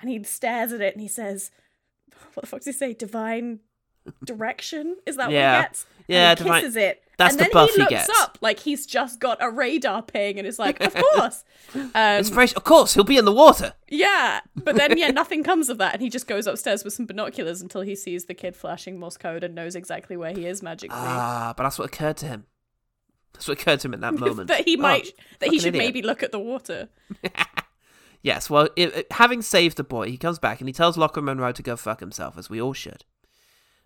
[0.00, 1.50] and he stares at it and he says
[2.34, 2.92] what the fuck does he say?
[2.92, 3.60] Divine
[4.24, 4.96] direction?
[5.06, 5.52] Is that Yeah.
[5.52, 5.86] what he gets?
[6.08, 8.20] Yeah, and he divine- kisses it that's and the then buff he he looks gets.
[8.20, 11.44] up like he's just got a radar ping and is like of course
[11.74, 12.56] um, Inspiration.
[12.56, 13.72] Of course, he'll be in the water.
[13.88, 17.06] yeah, but then yeah, nothing comes of that, and he just goes upstairs with some
[17.06, 20.62] binoculars until he sees the kid flashing Morse code and knows exactly where he is
[20.62, 20.96] magically.
[20.98, 22.44] Ah, but that's what occurred to him.
[23.32, 24.48] That's what occurred to him at that moment.
[24.48, 25.08] that he Oh, might,
[25.40, 25.84] that he should idiot.
[25.84, 26.88] maybe look at the water.
[28.22, 31.24] Yes, well, it, it- having saved the boy, he comes back and he tells Lochlyn
[31.24, 33.04] Munro to go fuck himself, as we all should.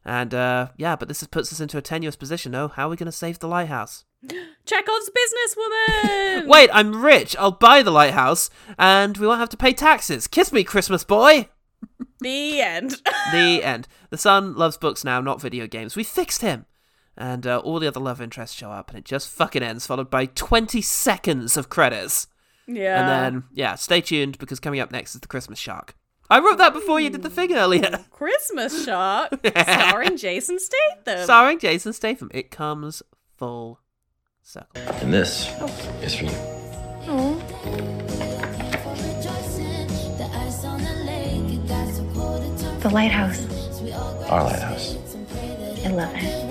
[0.04, 2.68] And, uh, yeah, but this puts us into a tenuous position, oh?
[2.68, 4.04] How are we going to save the lighthouse?
[4.66, 6.46] Chekhov's businesswoman.
[6.48, 7.36] Wait, I'm rich.
[7.38, 10.26] I'll buy the lighthouse, and we won't have to pay taxes.
[10.26, 11.48] Kiss me, Christmas boy!
[12.20, 12.96] the end.
[13.32, 13.88] the end.
[14.10, 15.96] The son loves books now, not video games.
[15.96, 16.66] We fixed him.
[17.16, 20.10] And uh, all the other love interests show up, and it just fucking ends, followed
[20.10, 22.26] by 20 seconds of credits.
[22.66, 25.94] yeah, And then, yeah, stay tuned because coming up next is the Christmas Shark.
[26.30, 27.34] I wrote that before you did the hmm.
[27.34, 28.04] thing earlier.
[28.10, 31.24] Christmas Shark, starring Jason Statham.
[31.24, 32.30] Starring Jason Statham.
[32.32, 33.02] It comes
[33.36, 33.80] full
[34.40, 34.80] circle.
[35.02, 35.66] And this oh.
[36.02, 36.30] is for you.
[42.80, 43.44] The lighthouse.
[44.30, 44.96] Our lighthouse.
[45.84, 46.50] I love it.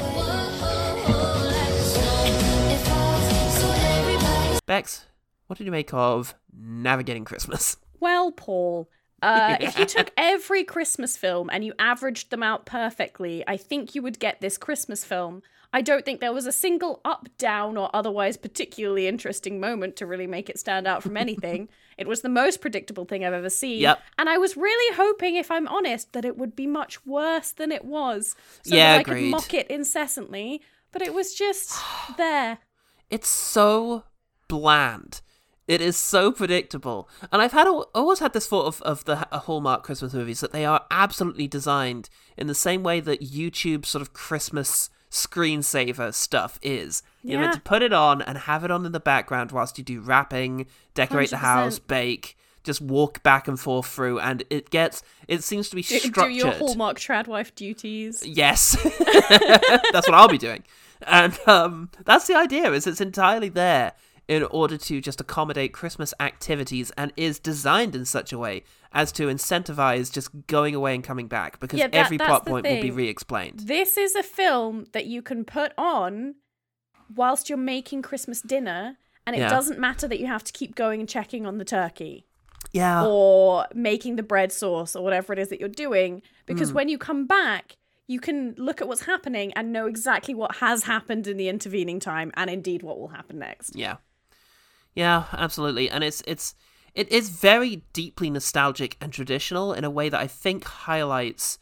[4.67, 5.05] Becs,
[5.47, 7.77] what did you make of Navigating Christmas?
[7.99, 8.89] Well, Paul,
[9.21, 13.95] uh, if you took every Christmas film and you averaged them out perfectly, I think
[13.95, 15.41] you would get this Christmas film.
[15.71, 20.07] I don't think there was a single up, down, or otherwise particularly interesting moment to
[20.07, 21.69] really make it stand out from anything.
[21.97, 23.81] it was the most predictable thing I've ever seen.
[23.81, 24.01] Yep.
[24.17, 27.71] And I was really hoping, if I'm honest, that it would be much worse than
[27.71, 28.35] it was.
[28.63, 29.21] So Yeah, that I agreed.
[29.25, 30.61] could mock it incessantly.
[30.91, 31.77] But it was just
[32.17, 32.57] there.
[33.11, 34.05] It's so
[34.47, 35.21] bland.
[35.69, 37.07] It is so predictable.
[37.31, 40.65] And I've had always had this thought of, of the Hallmark Christmas movies that they
[40.65, 47.03] are absolutely designed in the same way that YouTube sort of Christmas screensaver stuff is.
[47.23, 47.51] Meant Yeah.
[47.51, 50.65] to put it on and have it on in the background whilst you do wrapping,
[50.95, 51.39] decorate the 100%.
[51.39, 55.81] house, bake, just walk back and forth through, and it gets it seems to be
[55.81, 56.31] Do, structured.
[56.33, 58.23] do your Hallmark tradwife duties.
[58.25, 60.63] Yes, that's what I'll be doing,
[61.07, 62.71] and um, that's the idea.
[62.73, 63.93] Is it's entirely there
[64.29, 68.63] in order to just accommodate Christmas activities, and is designed in such a way
[68.93, 72.65] as to incentivize just going away and coming back because Yeah, that- every plot point
[72.67, 73.61] will be re-explained.
[73.61, 76.35] This is a film that you can put on
[77.13, 79.49] whilst you're making Christmas dinner, and it Yeah.
[79.49, 82.27] doesn't matter that you have to keep going and checking on the turkey
[82.71, 86.75] Yeah, or making the bread sauce or whatever it is that you're doing, because Mm.
[86.75, 90.83] when you come back, you can look at what's happening and know exactly what has
[90.83, 93.75] happened in the intervening time and indeed what will happen next.
[93.75, 93.97] Yeah.
[94.95, 95.89] Yeah, absolutely.
[95.89, 96.55] And it's it's
[96.95, 101.59] it is very deeply nostalgic and traditional in a way that I think highlights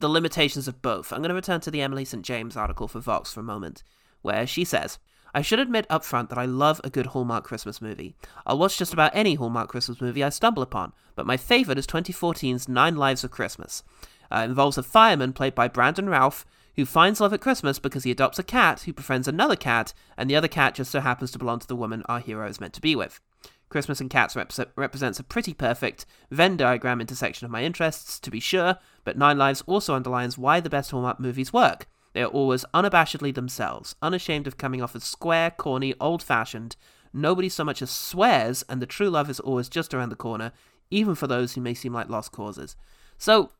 [0.00, 1.12] the limitations of both.
[1.12, 2.24] I'm going to return to the Emily St.
[2.24, 3.82] James article for Vox for a moment,
[4.22, 4.98] where she says,
[5.34, 8.14] I should admit up front that I love a good Hallmark Christmas movie.
[8.46, 11.86] I'll watch just about any Hallmark Christmas movie I stumble upon, but my favourite is
[11.86, 13.82] 2014's Nine Lives of Christmas.
[14.30, 16.44] Uh, it involves a fireman played by Brandon Routh
[16.76, 20.30] who finds love at Christmas because he adopts a cat who befriends another cat, and
[20.30, 22.74] the other cat just so happens to belong to the woman our hero is meant
[22.74, 23.20] to be with.
[23.68, 28.30] Christmas and Cats repre- represents a pretty perfect Venn diagram intersection of my interests, to
[28.30, 31.88] be sure, but Nine Lives also underlines why the best Hallmark movies work.
[32.12, 36.76] They are always unabashedly themselves, unashamed of coming off as square, corny, old fashioned.
[37.12, 40.52] Nobody so much as swears, and the true love is always just around the corner,
[40.90, 42.76] even for those who may seem like lost causes.
[43.18, 43.50] So,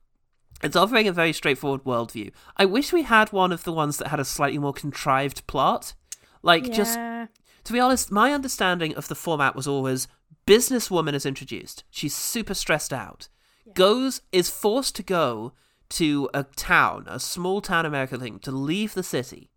[0.63, 2.33] it's offering a very straightforward worldview.
[2.57, 5.95] I wish we had one of the ones that had a slightly more contrived plot.
[6.43, 10.09] Like, just to be honest, my understanding of the format was always
[10.47, 11.85] businesswoman is introduced.
[11.91, 13.29] She's super stressed out.
[13.75, 15.53] Goes is forced to go
[15.91, 19.51] to a town, a small town American thing, to leave the city,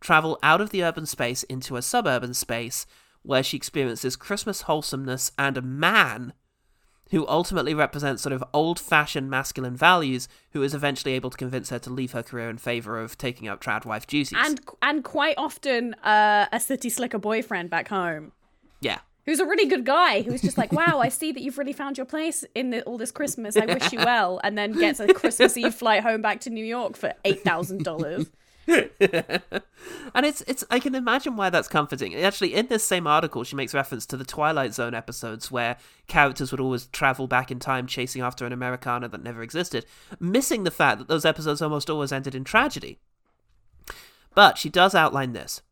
[0.00, 2.86] travel out of the urban space into a suburban space
[3.22, 6.32] where she experiences Christmas wholesomeness and a man
[7.12, 11.70] who ultimately represents sort of old fashioned masculine values, who is eventually able to convince
[11.70, 14.36] her to leave her career in favor of taking up trad wife duties.
[14.36, 18.32] And and quite often uh, a city slicker boyfriend back home.
[18.80, 18.98] yeah.
[19.26, 21.96] who's a really good guy who's just like, wow, I see that you've really found
[21.96, 23.56] your place in the, all this Christmas.
[23.56, 24.40] I wish you well.
[24.42, 28.28] And then gets a Christmas Eve flight home back to New York for $8,000.
[28.68, 32.14] and it's it's I can imagine why that's comforting.
[32.14, 36.52] Actually, in this same article, she makes reference to the Twilight Zone episodes where characters
[36.52, 39.84] would always travel back in time chasing after an Americana that never existed,
[40.20, 43.00] missing the fact that those episodes almost always ended in tragedy.
[44.34, 45.62] But she does outline this.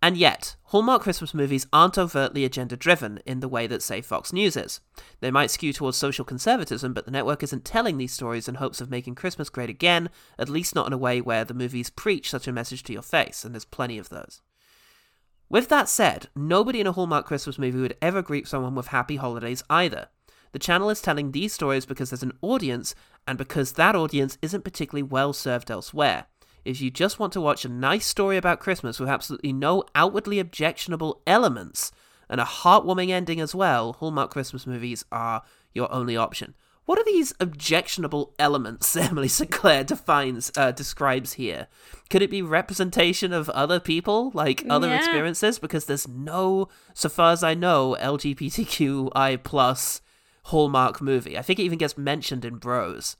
[0.00, 4.32] And yet, Hallmark Christmas movies aren't overtly agenda driven in the way that, say, Fox
[4.32, 4.80] News is.
[5.18, 8.80] They might skew towards social conservatism, but the network isn't telling these stories in hopes
[8.80, 12.30] of making Christmas great again, at least not in a way where the movies preach
[12.30, 14.40] such a message to your face, and there's plenty of those.
[15.48, 19.16] With that said, nobody in a Hallmark Christmas movie would ever greet someone with happy
[19.16, 20.08] holidays either.
[20.52, 22.94] The channel is telling these stories because there's an audience,
[23.26, 26.26] and because that audience isn't particularly well served elsewhere.
[26.64, 30.38] If you just want to watch a nice story about Christmas with absolutely no outwardly
[30.38, 31.90] objectionable elements
[32.28, 35.42] and a heartwarming ending as well, Hallmark Christmas movies are
[35.72, 36.54] your only option.
[36.84, 41.66] What are these objectionable elements Emily Sinclair defines uh, describes here?
[42.08, 44.96] Could it be representation of other people, like other Yeah.
[44.96, 45.58] experiences?
[45.58, 50.00] Because there's no, so far as I know, LGBTQI plus
[50.44, 51.36] Hallmark movie.
[51.38, 53.16] I think it even gets mentioned in Bros.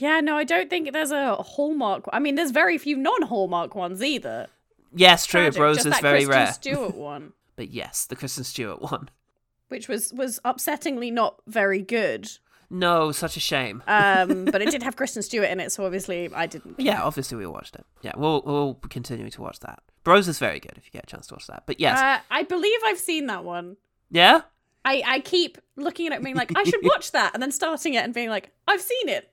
[0.00, 2.04] Yeah, no, I don't think there's a Hallmark.
[2.12, 4.46] I mean, there's very few non-Hallmark ones either.
[4.94, 5.42] Yes, true.
[5.42, 5.58] Tragic.
[5.58, 6.52] Bros Just is very Kristen rare.
[6.52, 9.08] Stewart one, But yes, the Kristen Stewart one.
[9.68, 12.28] which was was upsettingly not very good.
[12.72, 13.82] No, such a shame.
[13.88, 16.78] Um, but it did have Kristen Stewart in it, so obviously I didn't.
[16.80, 17.84] yeah, obviously we watched it.
[18.02, 19.80] Yeah, we'll we'll continue to watch that.
[20.02, 21.64] Bros is very good if you get a chance to watch that.
[21.66, 23.76] But yes, Uh, I believe I've seen that one.
[24.10, 24.42] yeah,
[24.84, 27.94] I, I keep looking at it being like, I should watch that, and then starting
[27.94, 29.32] it and being like, I've seen it.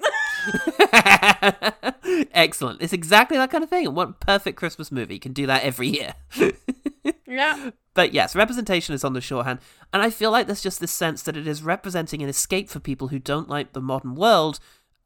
[2.33, 2.81] excellent.
[2.81, 3.93] It's exactly that kind of thing.
[3.93, 6.13] One perfect Christmas movie can do that every year?
[7.27, 7.71] yeah.
[7.93, 9.59] But yes, representation is on the shorthand,
[9.93, 12.79] and I feel like there's just this sense that it is representing an escape for
[12.79, 14.59] people who don't like the modern world,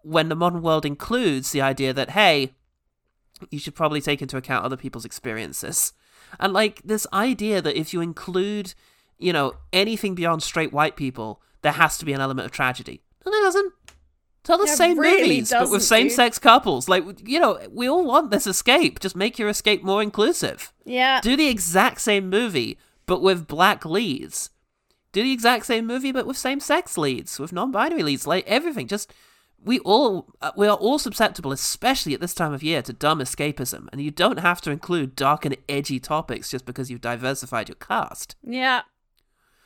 [0.04, 2.56] when the modern world includes the idea that, hey,
[3.50, 5.94] you should probably take into account other people's experiences.
[6.40, 8.74] And like this idea that if you include,
[9.22, 13.02] you know, anything beyond straight white people, there has to be an element of tragedy.
[13.26, 13.74] No, there doesn't.
[14.44, 16.90] Tell the Yeah, same really movies, but with same sex couples.
[16.90, 19.00] Like, you know, we all want this escape.
[19.00, 20.74] Just make your escape more inclusive.
[20.84, 21.22] Yeah.
[21.22, 24.50] Do the exact same movie, but with black leads.
[25.12, 28.26] Do the exact same movie, but with same sex leads, with non binary leads.
[28.26, 28.88] Like, everything.
[28.88, 29.14] Just.
[29.64, 33.20] We all uh, we are all susceptible, especially at this time of year, to dumb
[33.20, 37.70] escapism, and you don't have to include dark and edgy topics just because you've diversified
[37.70, 38.36] your cast.
[38.42, 38.82] Yeah.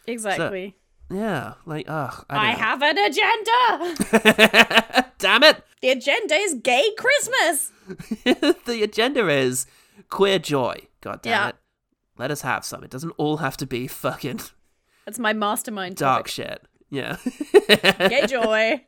[0.07, 0.75] Exactly.
[1.11, 5.11] Yeah, like ugh, I, I, have an agenda.
[5.19, 5.63] Damn it!
[5.81, 7.71] the agenda is gay Christmas.
[8.65, 9.67] the agenda is
[10.09, 10.87] queer joy.
[11.01, 11.47] God damn Yeah.
[11.49, 11.55] it!
[12.17, 12.83] Let us have some.
[12.83, 14.39] It doesn't all have to be fucking
[15.05, 15.97] That's my mastermind.
[15.97, 16.31] dark topic.
[16.31, 16.63] shit.
[16.89, 17.17] Yeah.
[18.09, 18.83] Gay joy.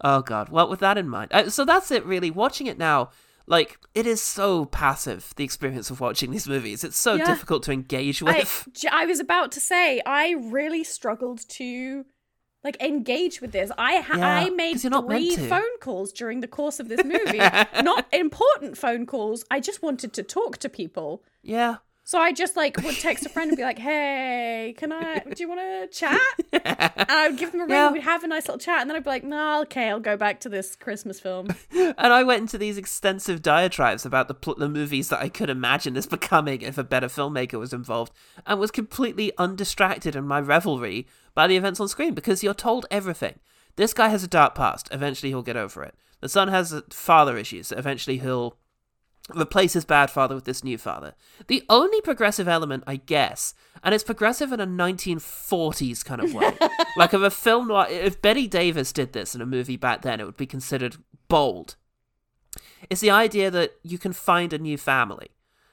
[0.00, 0.48] Oh god.
[0.48, 2.04] Well, with that in mind, uh, so that's it.
[2.04, 3.10] Really, watching it now,
[3.46, 5.32] like it is so passive.
[5.36, 7.26] The experience of watching these movies, it's so Yeah.
[7.26, 8.68] difficult to engage I, with.
[8.72, 12.04] j- I was about to say I really struggled to
[12.64, 13.70] like engage with this.
[13.78, 17.38] I ha- Yeah, I made three phone calls during the course of this movie.
[17.82, 19.44] not important phone calls.
[19.50, 21.22] I just wanted to talk to people.
[21.42, 21.76] yeah.
[22.06, 25.18] So I just like would text a friend and be like, "Hey, can I?
[25.18, 26.20] Do you want to chat?"
[26.52, 27.70] And I would give them a ring.
[27.72, 27.90] Yeah.
[27.90, 30.16] We'd have a nice little chat, and then I'd be like, "No, okay, I'll go
[30.16, 31.48] back to this Christmas film."
[31.98, 35.50] And I went into these extensive diatribes about the pl- the movies that I could
[35.50, 38.12] imagine this becoming if a better filmmaker was involved,
[38.46, 42.86] and was completely undistracted in my revelry by the events on screen because you're told
[42.88, 43.40] everything.
[43.74, 44.88] This guy has a dark past.
[44.92, 45.96] Eventually, he'll get over it.
[46.20, 47.72] The son has uh, father issues.
[47.72, 48.58] Eventually, he'll
[49.34, 51.14] replace his bad father with this new father.
[51.48, 56.52] The only progressive element, I guess, and it's progressive in a 1940s kind of way.
[56.96, 60.20] like if a film noir, if Bette Davis did this in a movie back then,
[60.20, 60.96] it would be considered
[61.28, 61.76] bold.
[62.88, 65.28] It's the idea that you can find a new family.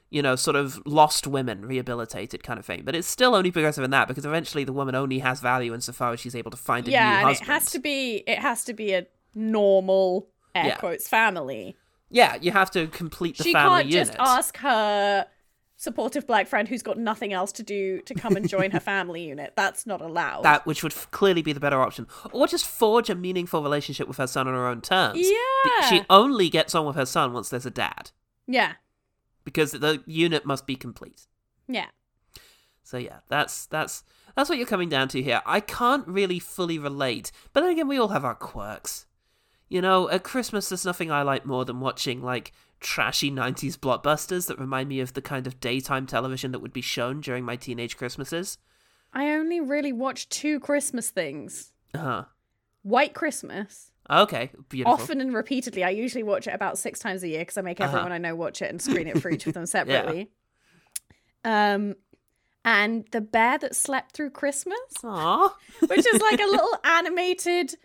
[0.10, 2.84] You know, sort of lost women rehabilitated kind of thing.
[2.86, 6.14] But it's still only progressive in that because eventually the woman only has value insofar
[6.14, 7.50] as she's able to find a yeah, new and husband.
[7.50, 10.76] it has to be it has to be a normal air Yeah.
[10.76, 11.76] quotes family.
[12.14, 15.26] Yeah, you have to complete the she family can't just ask her
[15.76, 19.28] supportive black friend who's got nothing else to do to come and join her family
[19.28, 19.54] unit.
[19.58, 20.44] That's not allowed.
[20.44, 22.08] that which would f- clearly be the better option.
[22.32, 25.20] Or just forge a meaningful relationship with her son on her own terms.
[25.20, 25.90] Yeah.
[25.90, 28.12] she only gets on with her son once there's a dad.
[28.48, 28.74] Yeah,
[29.44, 31.28] because the unit must be complete.
[31.68, 31.88] Yeah.
[32.84, 34.04] so yeah that's that's
[34.36, 35.42] that's what you're coming down to here.
[35.46, 37.32] I can't really fully relate.
[37.54, 39.06] But then again we all have our quirks
[39.74, 44.48] you know at christmas there's nothing i like more than watching like trashy 90s blockbusters
[44.48, 47.56] that remind me of the kind of daytime television that would be shown during my
[47.56, 48.58] teenage christmases
[49.16, 52.24] I only really watched two Christmas things: uh-huh
[52.82, 54.94] White Christmas Okay, beautiful.
[54.94, 55.84] often and repeatedly.
[55.84, 57.90] I usually watch it about six times a year because I make Uh-huh.
[57.92, 60.32] everyone I know watch it and screen it for each of them separately.
[61.46, 61.96] Um,
[62.66, 65.56] and the bear that slept through Christmas, Aw.
[65.88, 67.76] which is like a little animated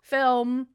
[0.00, 0.68] film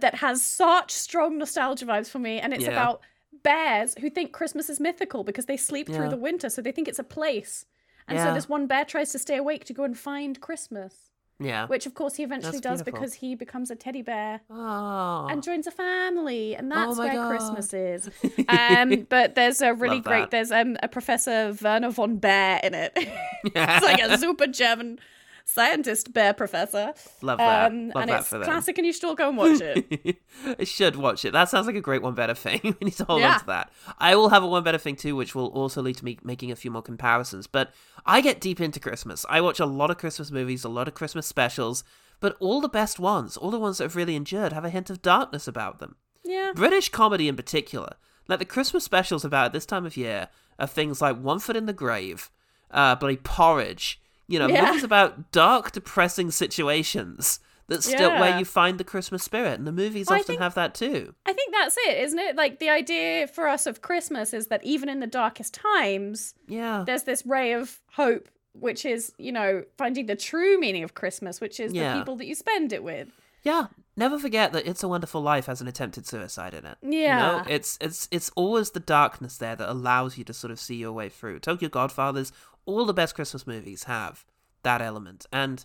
[0.00, 2.70] that has such strong nostalgia vibes for me, and it's Yeah.
[2.72, 3.00] about
[3.42, 6.88] bears who think Christmas is mythical because they sleep through the winter, so they think
[6.88, 7.66] it's a place.
[8.08, 11.66] And so this one bear tries to stay awake to go and find Christmas, Yeah.
[11.66, 13.00] which of course he eventually That's does beautiful.
[13.00, 15.26] because he becomes a teddy bear Oh.
[15.30, 17.28] and joins a family, and that's my where God.
[17.30, 18.10] Christmas is.
[18.48, 20.30] Um, but there's a really great.
[20.30, 22.92] There's um, a Professor Werner von Bear in it.
[23.44, 24.98] it's like a super German
[25.44, 26.92] scientist bear professor.
[27.22, 27.70] Love that.
[27.72, 28.44] Um, Love and that it's for them.
[28.46, 30.16] classic, and you should all go and watch it.
[30.58, 31.32] I should watch it.
[31.32, 32.60] That sounds like a great one better thing.
[32.64, 33.34] we need to hold Yeah.
[33.34, 33.70] on to that.
[33.98, 36.50] I will have a one better thing too, which will also lead to me making
[36.50, 37.46] a few more comparisons.
[37.46, 37.72] But
[38.06, 39.24] I get deep into Christmas.
[39.28, 41.84] I watch a lot of Christmas movies, a lot of Christmas specials,
[42.20, 44.88] but all the best ones, all the ones that have really endured, have a hint
[44.90, 45.96] of darkness about them.
[46.24, 46.52] yeah.
[46.54, 47.94] British comedy in particular,
[48.28, 50.28] like the Christmas specials about this time of year,
[50.58, 52.30] are things like One Foot in the Grave,
[52.70, 54.00] uh, Bloody Porridge.
[54.26, 54.66] You know, Yeah.
[54.66, 59.72] movies about dark, depressing situations that still where you find the Christmas spirit, and the
[59.72, 61.14] movies I often think- have that too.
[61.24, 62.36] I think that's it, isn't it?
[62.36, 66.84] Like the idea for us of Christmas is that even in the darkest times, Yeah,
[66.86, 71.40] there's this ray of hope, which is, you know, finding the true meaning of Christmas,
[71.40, 71.94] which is Yeah.
[71.94, 73.08] the people that you spend it with.
[73.42, 73.66] yeah.
[73.96, 76.76] Never forget that "It's a Wonderful Life" has an attempted suicide in it.
[76.82, 77.18] you Yeah.
[77.20, 77.44] know?
[77.48, 80.90] it's it's it's always the darkness there that allows you to sort of see your
[80.92, 81.38] way through.
[81.38, 82.32] Tokyo Godfathers,
[82.66, 84.24] all the best Christmas movies have
[84.62, 85.64] that element, and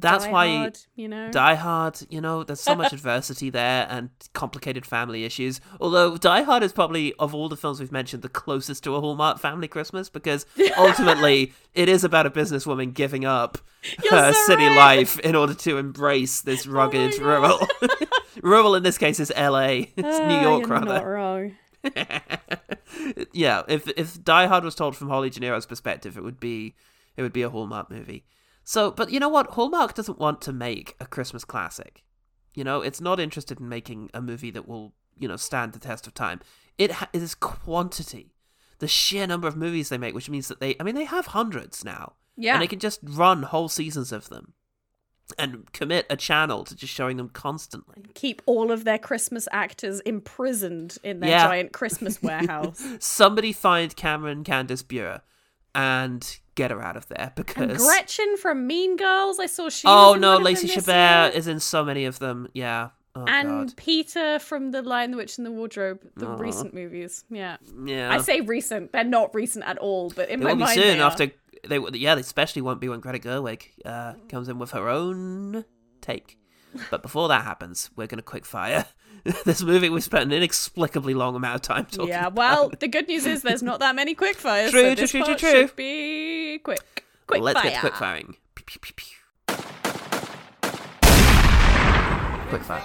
[0.00, 1.28] that's Die why Hard, you know.
[1.32, 5.60] Die Hard, you know, there's so much adversity there and complicated family issues.
[5.80, 9.00] Although Die Hard is probably, of all the films we've mentioned, the closest to a
[9.00, 10.46] Hallmark family Christmas because
[10.78, 13.58] ultimately it is about a businesswoman giving up
[14.04, 14.76] You're her so city right.
[14.98, 17.20] life in order to embrace this rugged God.
[17.20, 17.68] rural.
[18.40, 19.66] rural in this case is LA.
[19.68, 21.50] It's New Ah, York, rather.
[23.32, 26.74] yeah, if if Die Hard was told from Holly Gennero's perspective, it would be
[27.16, 28.24] it would be a Hallmark movie.
[28.64, 29.48] So, but you know what?
[29.52, 32.02] Hallmark doesn't want to make a Christmas classic.
[32.54, 35.78] You know, it's not interested in making a movie that will you know stand the
[35.78, 36.40] test of time.
[36.76, 38.34] It ha- it is quantity,
[38.78, 41.26] the sheer number of movies they make, which means that they I mean they have
[41.28, 42.54] hundreds now, Yeah.
[42.54, 44.54] and they can just run whole seasons of them.
[45.36, 48.02] And commit a channel to just showing them constantly.
[48.14, 51.46] Keep all of their Christmas actors imprisoned in their Yeah.
[51.46, 52.82] giant Christmas warehouse.
[52.98, 55.20] Somebody find Cameron Candace Bure
[55.74, 59.86] and get her out of there because and Gretchen from Mean Girls, I saw she.
[59.86, 62.48] oh no, Lacey Chabert is in so many of them.
[62.54, 62.90] Yeah.
[63.14, 63.76] Oh and god.
[63.76, 66.36] Peter from The Lion, the Witch, and the Wardrobe, the Aw.
[66.36, 67.24] recent movies.
[67.30, 67.56] Yeah.
[67.84, 68.12] Yeah.
[68.12, 68.92] I say recent.
[68.92, 71.30] They're not recent at all, but in They my mind, soon after
[71.66, 75.64] they yeah, they especially won't be when Greta Gerwig uh, comes in with her own
[76.00, 76.38] take.
[76.90, 78.86] But before that happens, we're gonna quick fire
[79.44, 79.88] this movie.
[79.88, 82.08] We've spent an inexplicably long amount of time talking.
[82.08, 82.34] Yeah, about.
[82.36, 84.70] well, the good news is there's not that many quick fires.
[84.70, 85.50] True, so true, true, true, true.
[85.50, 87.04] should be quick.
[87.26, 87.70] Quick Let's fire.
[87.70, 88.36] get quick firing.
[88.54, 89.14] Pew, pew, pew, pew.
[92.48, 92.82] Quick fire.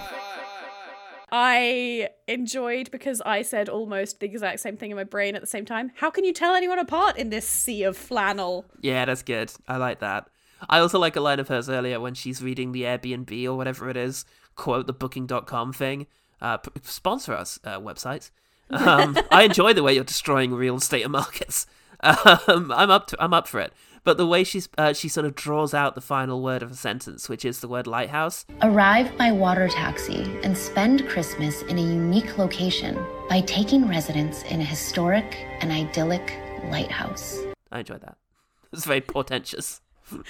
[1.36, 5.48] I enjoyed because I said almost the exact same thing in my brain at the
[5.48, 5.92] same time.
[5.96, 8.66] How can you tell anyone apart in this sea of flannel?
[8.82, 9.52] Yeah, that's good.
[9.68, 10.30] I like that.
[10.70, 13.90] I also like a line of hers earlier when she's reading the Airbnb or whatever
[13.90, 14.26] it is,
[14.56, 16.06] quote the booking.com thing.
[16.40, 18.30] Uh, sponsor us, uh, websites.
[18.70, 21.66] Um, I enjoy the way you're destroying real estate markets.
[22.04, 23.72] Um, I'm up to, I'm up for it.
[24.04, 26.76] But the way she's uh, she sort of draws out the final word of a
[26.76, 28.46] sentence, which is the word lighthouse.
[28.62, 33.00] Arrive by water taxi and spend Christmas in a unique location
[33.30, 36.38] by taking residence in a historic and idyllic
[36.70, 37.40] lighthouse.
[37.72, 38.18] I enjoy that.
[38.74, 39.82] It's very portentous.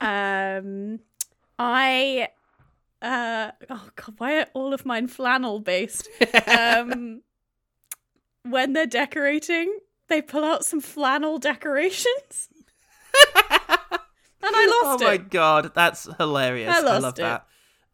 [0.00, 1.00] Um,
[1.58, 2.28] I,
[3.00, 6.08] uh, oh god, why are all of mine flannel based?
[6.46, 7.22] Um,
[8.42, 12.48] when they're decorating, they pull out some flannel decorations,
[14.42, 15.06] and I lost it.
[15.06, 16.74] oh my god, that's hilarious.
[16.74, 17.22] I I, love it.
[17.22, 17.46] that.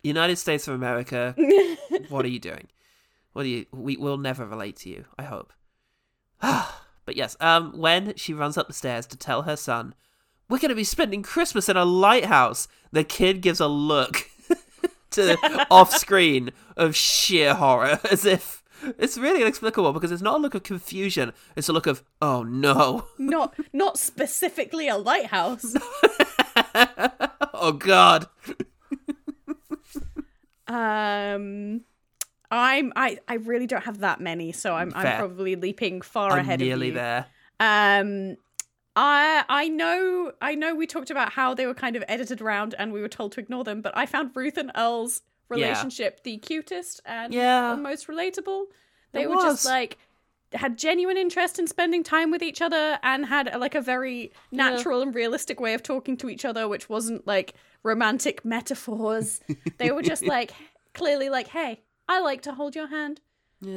[0.03, 1.35] United States of America,
[2.09, 2.69] what are you doing?
[3.33, 3.67] What are you?
[3.73, 5.05] We will never relate to you.
[5.19, 5.53] I hope.
[6.41, 9.95] but yes, um, when she runs up the stairs to tell her son,
[10.49, 14.29] "We're going to be spending Christmas in a lighthouse," the kid gives a look
[15.13, 18.62] to off screen of sheer horror, as if
[18.99, 22.43] it's really inexplicable because it's not a look of confusion; it's a look of "Oh
[22.43, 25.75] no, not not specifically a lighthouse.
[27.55, 28.29] oh god."
[30.69, 31.83] Um,
[32.51, 36.41] I'm I I really don't have that many, so I'm I'm probably leaping far I'm
[36.41, 37.01] ahead nearly of you.
[37.01, 37.27] there.
[37.61, 38.37] Um,
[38.95, 42.75] I I know I know we talked about how they were kind of edited around
[42.79, 46.39] and we were told to ignore them, but I found Ruth and Earl's relationship the
[46.39, 47.75] cutest and Yeah.
[47.77, 48.67] most relatable.
[49.13, 49.99] They It were just like
[50.55, 55.01] had genuine interest in spending time with each other and had like a very natural
[55.01, 59.41] and realistic way of talking to each other which wasn't like romantic metaphors
[59.79, 60.53] they were just like
[60.93, 63.23] clearly like hey i like to hold your hand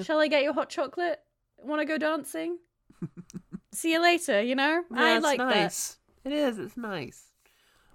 [0.03, 1.21] shall i get you hot chocolate
[1.63, 2.57] want to go dancing
[3.71, 5.95] see you later you know i Yeah, like that.
[6.25, 6.57] It is.
[6.57, 7.23] It's nice.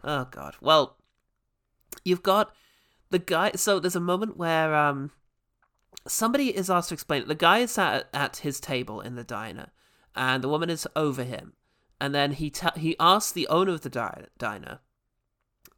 [0.05, 0.55] Oh god.
[0.63, 0.97] Well,
[2.05, 2.55] you've got
[3.11, 3.53] the guy.
[3.57, 5.11] So there's a moment where um
[6.07, 7.29] somebody is asked to explain it.
[7.29, 9.69] The guy is sat at, his table in the diner,
[10.15, 11.55] and the woman is over him,
[12.01, 14.81] and then he te- he asks the owner of the di- diner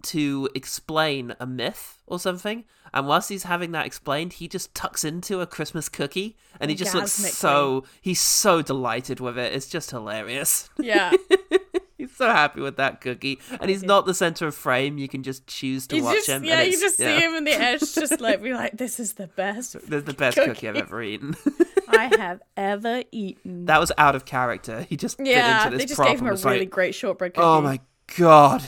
[0.02, 2.64] to explain a myth or something.
[2.92, 6.76] And whilst he's having that explained, he just tucks into a Christmas cookie, and he
[6.76, 9.52] just looks so he's so delighted with it.
[9.52, 10.68] It's just hilarious.
[10.78, 11.12] yeah
[12.02, 14.98] He's so happy with that cookie, and he's not the center of frame.
[14.98, 16.42] You can just choose to you watch just him.
[16.42, 17.16] yeah you just yeah.
[17.16, 20.12] see him in the edge just like be like this is the best There's the
[20.12, 21.36] best cookie, I've ever eaten.
[21.88, 24.82] i have ever eaten that was out of character.
[24.82, 27.34] He just yeah fit into they just prop gave him a really like, great shortbread
[27.34, 27.78] cookie "Oh my
[28.16, 28.64] god!"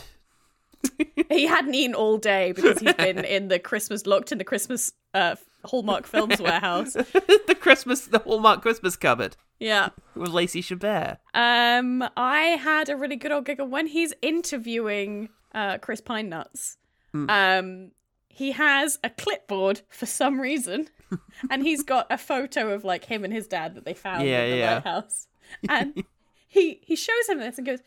[1.28, 4.92] he hadn't eaten all day because he's been in the Christmas locked in the Christmas
[5.12, 6.92] uh, Hallmark Films warehouse.
[6.92, 9.90] the Christmas, the Hallmark Christmas cupboard Yeah.
[10.14, 11.18] with Lacey Chabert.
[11.34, 16.76] Um, I had a really good old giggle when he's interviewing uh, Chris Pine Nuts.
[17.12, 17.30] Hmm.
[17.30, 17.90] Um,
[18.28, 20.88] he has a clipboard for some reason,
[21.50, 24.42] and he's got a photo of like him and his dad that they found Yeah,
[24.44, 24.74] in the yeah.
[24.74, 25.28] lighthouse.
[25.68, 26.02] And
[26.48, 27.78] he he shows him this and goes,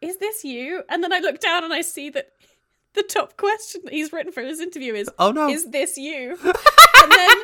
[0.00, 2.28] "Is this you?" And then I look down and I see that
[2.96, 5.48] the top question that he's written for his interview is, Oh, no.
[5.48, 7.36] is this you?" and then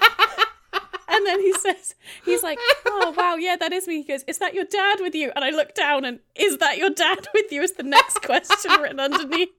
[1.08, 1.94] and then he says,
[2.24, 3.98] he's like, oh wow, yeah, that is me.
[3.98, 5.30] He goes, is that your dad with you?
[5.36, 7.62] And I look down and is that your dad with you?
[7.62, 9.50] Is the next question written underneath.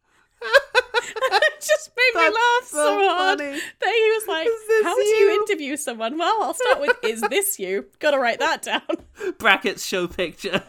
[0.44, 3.52] it just made me laugh so, so hard funny.
[3.52, 4.48] that he was like,
[4.84, 5.42] how do you you?
[5.42, 6.18] interview someone?
[6.18, 7.86] Well, I'll start with, is this you?
[8.00, 8.82] Gotta write that down.
[9.38, 10.62] Brackets show picture.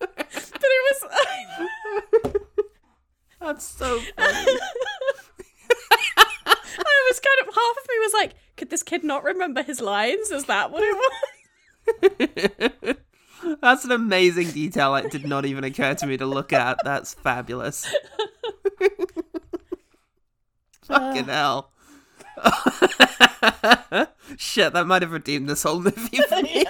[0.00, 0.28] but
[0.62, 2.34] it was,
[3.40, 4.08] That's so funny.
[6.46, 9.80] I was kind of, half of me was like, could this kid not remember his
[9.80, 10.30] lines?
[10.30, 10.96] Is that what it
[12.84, 12.96] was?
[13.62, 14.94] That's an amazing detail.
[14.96, 16.78] It did not even occur to me to look at.
[16.84, 17.86] That's fabulous.
[20.82, 21.32] Fucking uh.
[21.32, 21.70] hell.
[24.36, 26.64] Shit, that might have redeemed this whole movie for me.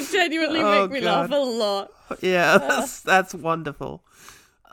[0.00, 1.90] Genuinely Oh, make me laugh a lot.
[2.20, 4.02] yeah, that's that's wonderful.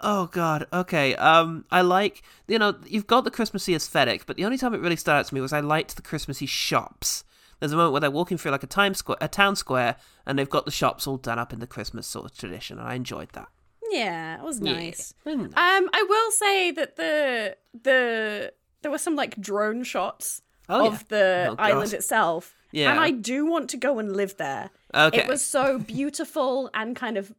[0.04, 0.68] Oh god.
[0.72, 1.16] Okay.
[1.16, 4.82] Um, I like you know you've got the Christmassy aesthetic, but the only time it
[4.82, 7.24] really stood out to me was I liked the Christmassy shops.
[7.60, 9.96] There's a moment where they're walking through like a time square, a town square,
[10.28, 12.88] and they've got the shops all done up in the Christmas sort of tradition, and
[12.88, 13.48] I enjoyed that.
[13.90, 15.14] Yeah, it was nice.
[15.26, 15.46] Mm.
[15.46, 18.54] Um, I will say that the the
[18.84, 21.00] there were some like drone shots Oh, of yeah.
[21.08, 22.54] the Oh, island itself.
[22.72, 22.92] Yeah.
[22.92, 24.70] And I do want to go and live there.
[24.94, 25.20] Okay.
[25.20, 27.34] It was so beautiful and kind of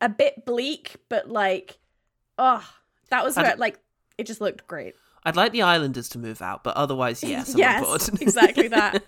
[0.00, 1.78] a bit bleak, but like
[2.38, 2.64] oh
[3.10, 3.78] that was where like
[4.18, 4.94] it just looked great.
[5.24, 9.02] I'd like the Islanders to move out, but otherwise, yes, I'm yes, exactly that.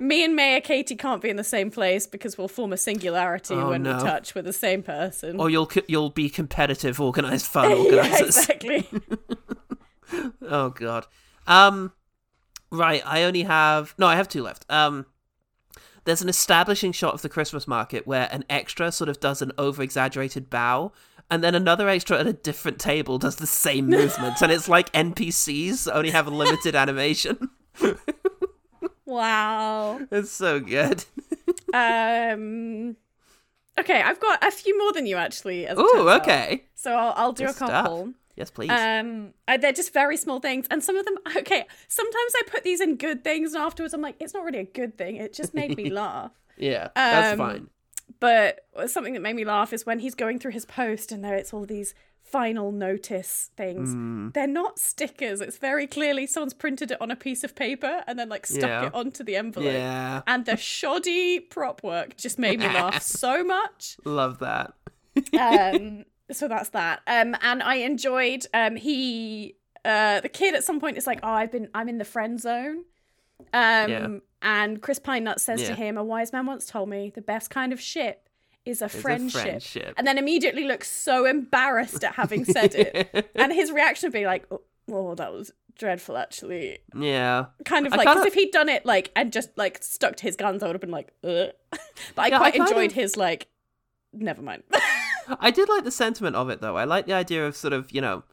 [0.00, 3.54] Me and Maya Katie can't be in the same place because we'll form a singularity
[3.54, 3.96] Oh, when no.
[3.96, 5.38] we touch with the same person.
[5.40, 8.36] or you'll you'll be competitive, organized fun yeah, organizers.
[8.38, 8.88] exactly.
[10.42, 11.06] Oh god.
[11.46, 11.92] Um
[12.70, 14.64] right, I only have no, I have two left.
[14.70, 15.06] Um
[16.04, 19.52] there's an establishing shot of the Christmas market where an extra sort of does an
[19.58, 20.90] over exaggerated bow
[21.30, 24.90] and then another extra at a different table does the same movement and it's like
[24.92, 27.50] NPCs only have a limited animation.
[29.04, 30.00] wow.
[30.10, 31.04] It's so good.
[31.72, 32.96] Um.
[33.78, 35.66] Okay, I've got a few more than you actually.
[35.66, 36.22] As it Ooh, turns out.
[36.22, 36.64] okay.
[36.74, 37.86] So I'll, I'll do Good a stuff.
[38.38, 38.70] Yes, please.
[38.70, 41.16] Um, they're just very small things, and some of them.
[41.36, 44.60] Okay, sometimes I put these in good things, and afterwards I'm like, it's not really
[44.60, 45.16] a good thing.
[45.16, 46.30] It just made me laugh.
[46.56, 47.70] yeah, that's um, fine.
[48.20, 51.34] But something that made me laugh is when he's going through his post, and there
[51.34, 53.94] it's all these final notice things.
[53.94, 54.34] Mm.
[54.34, 55.40] They're not stickers.
[55.40, 58.68] It's very clearly someone's printed it on a piece of paper and then like stuck
[58.68, 58.86] Yeah.
[58.86, 59.72] it onto the envelope.
[59.72, 60.20] Yeah.
[60.26, 63.96] And the shoddy prop work just made me laugh so much.
[64.04, 64.74] Love that.
[65.38, 69.54] um so that's that um and i enjoyed um he
[69.84, 72.40] uh the kid at some point is like oh i've been i'm in the friend
[72.40, 72.84] zone
[73.52, 74.08] um Yeah.
[74.42, 75.68] and chris pine nut says Yeah.
[75.68, 78.28] to him a wise man once told me the best kind of ship
[78.64, 79.42] is a a friendship.
[79.42, 79.94] friendship.
[79.96, 84.26] and then immediately looks so embarrassed at having said it and his reaction would be
[84.26, 84.60] like oh,
[84.90, 87.46] oh that was dreadful actually Yeah.
[87.64, 90.16] kind of I like because kinda- if he'd done it like and just like stuck
[90.16, 91.50] to his guns i would have been like Ugh.
[91.70, 91.80] but
[92.18, 93.46] i Yeah, I quite kind enjoyed of- his like
[94.12, 94.64] never mind
[95.40, 96.76] I did like the sentiment of it though.
[96.76, 98.24] I like the idea of sort of, you know,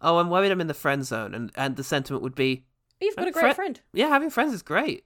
[0.00, 2.64] oh, I'm worried I'm in the friend zone, and and the sentiment would be,
[3.00, 3.80] You've got a great fri- friend.
[3.92, 5.04] Yeah, having friends is great.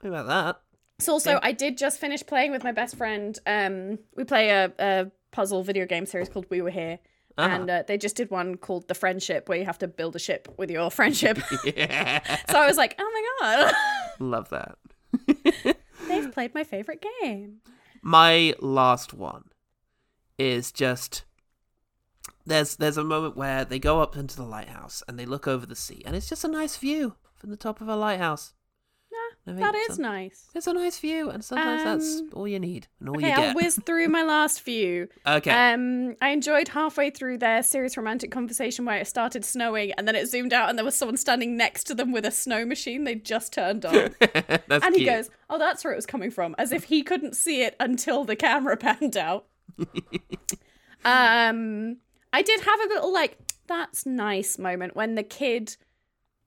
[0.00, 0.60] What about that?
[0.98, 1.40] So also, Yeah.
[1.42, 3.38] I did just finish playing with my best friend.
[3.46, 6.98] Um, we play a, a puzzle video game series called We Were Here,
[7.36, 7.48] Uh-huh.
[7.54, 10.18] and uh, they just did one called The Friendship, where you have to build a
[10.18, 11.38] ship with your friendship.
[11.76, 13.10] yeah, so I was like, oh
[13.42, 13.74] my god,
[14.20, 14.78] love that.
[16.08, 17.58] they've played my favorite game.
[18.02, 19.44] My last one
[20.38, 21.24] is just
[22.44, 25.66] there's there's a moment where they go up into the lighthouse and they look over
[25.66, 28.52] the sea, and it's just a nice view from the top of a lighthouse.
[29.44, 30.48] Think That is nice.
[30.56, 33.32] It's a nice view, and sometimes that's Um, all you need and all Okay, you
[33.32, 33.54] I'll get.
[33.56, 35.08] whiz through my last few.
[35.24, 35.50] Okay.
[35.52, 40.16] Um, I enjoyed halfway through their serious romantic conversation where it started snowing and then
[40.16, 43.04] it zoomed out and there was someone standing next to them with a snow machine
[43.04, 44.16] they just turned on.
[44.20, 47.36] That's and he goes, "Oh, that's where it was coming from," as if he couldn't
[47.36, 49.46] see it until the camera panned out.
[51.04, 51.96] um,
[52.32, 55.76] I did have a little like that's nice moment when the kid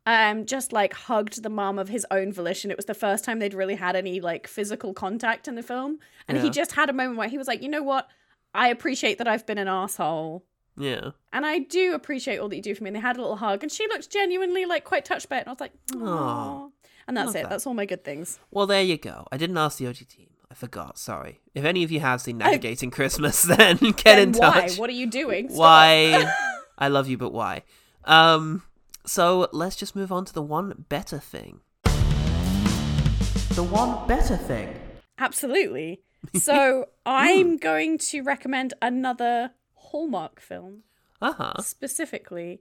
[0.05, 2.71] um just like hugged the mom of his own volition.
[2.71, 5.99] It was the first time they'd really had any like physical contact in the film,
[6.27, 8.07] and he just had a moment where he was like, "You know what?
[8.53, 10.45] I appreciate that I've been an asshole."
[10.79, 11.11] Yeah.
[11.33, 12.87] And I do appreciate all that you do for me.
[12.87, 15.41] And they had a little hug, and she looked genuinely like quite touched by it.
[15.41, 16.71] And I was like, oh.
[17.07, 17.43] And that's it.
[17.43, 17.49] that.
[17.49, 18.39] That's all my good things.
[18.49, 19.27] Well, there you go.
[19.31, 20.29] I didn't ask the OG team.
[20.51, 20.97] I forgot.
[20.97, 21.39] Sorry.
[21.53, 24.61] If any of you have seen Navigating Christmas, then get Then in why?
[24.67, 24.77] touch.
[24.79, 25.47] What are you doing?
[25.49, 25.59] Stop.
[25.59, 26.33] Why?
[26.77, 27.63] I love you, but why?
[28.05, 28.63] Um.
[29.05, 31.61] So let's just move on to the one better thing.
[33.55, 34.75] The one better thing.
[35.17, 36.01] Absolutely.
[36.35, 40.83] So I'm going to recommend another Hallmark film
[41.21, 41.61] Uh huh.
[41.61, 42.59] specifically,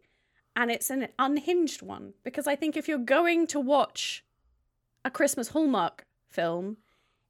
[0.55, 4.24] and it's an unhinged one because I think if you're going to watch
[5.05, 6.76] a Christmas Hallmark film,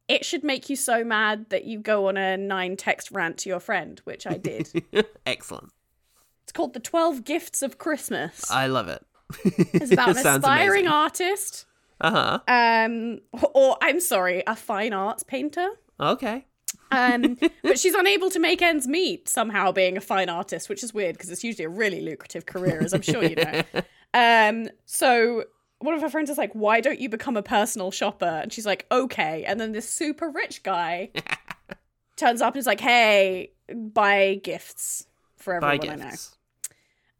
[0.08, 3.48] it should make you so mad that you go on a nine text rant to
[3.48, 4.70] your friend, which I did.
[5.26, 5.70] Excellent.
[6.42, 8.50] it's called The 12 Gifts of Christmas.
[8.50, 9.04] I love it.
[9.44, 10.88] It's about an aspiring amazing.
[10.88, 11.66] artist,
[12.00, 12.86] Uh huh.
[12.86, 13.20] um,
[13.54, 15.68] or I'm sorry, a fine arts painter.
[16.00, 16.46] Okay.
[16.90, 20.94] Um, but she's unable to make ends meet somehow being a fine artist, which is
[20.94, 23.62] weird because it's usually a really lucrative career, as I'm sure you know.
[24.14, 25.44] Um, so
[25.80, 28.66] one of her friends is like, "Why don't you become a personal shopper?" And she's
[28.66, 31.10] like, "Okay." And then this super rich guy
[32.16, 35.06] turns up and is like, "Hey, buy gifts
[35.36, 36.16] for Buy everyone I know."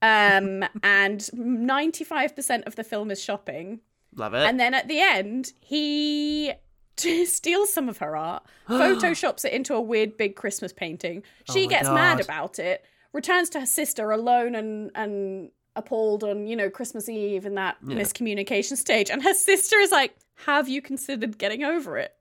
[0.00, 3.80] Um, and 95% of the film is shopping.
[4.14, 4.46] Love it.
[4.46, 6.52] And then at the end, he
[6.96, 11.22] steals some of her art, photoshops it into a weird big Christmas painting.
[11.52, 16.46] She Oh gets mad about it, returns to her sister alone and and appalled on,
[16.46, 17.96] you know, Christmas Eve in that Yeah.
[17.96, 19.10] miscommunication stage.
[19.10, 20.14] And her sister is like,
[20.46, 22.14] Have you considered getting over it?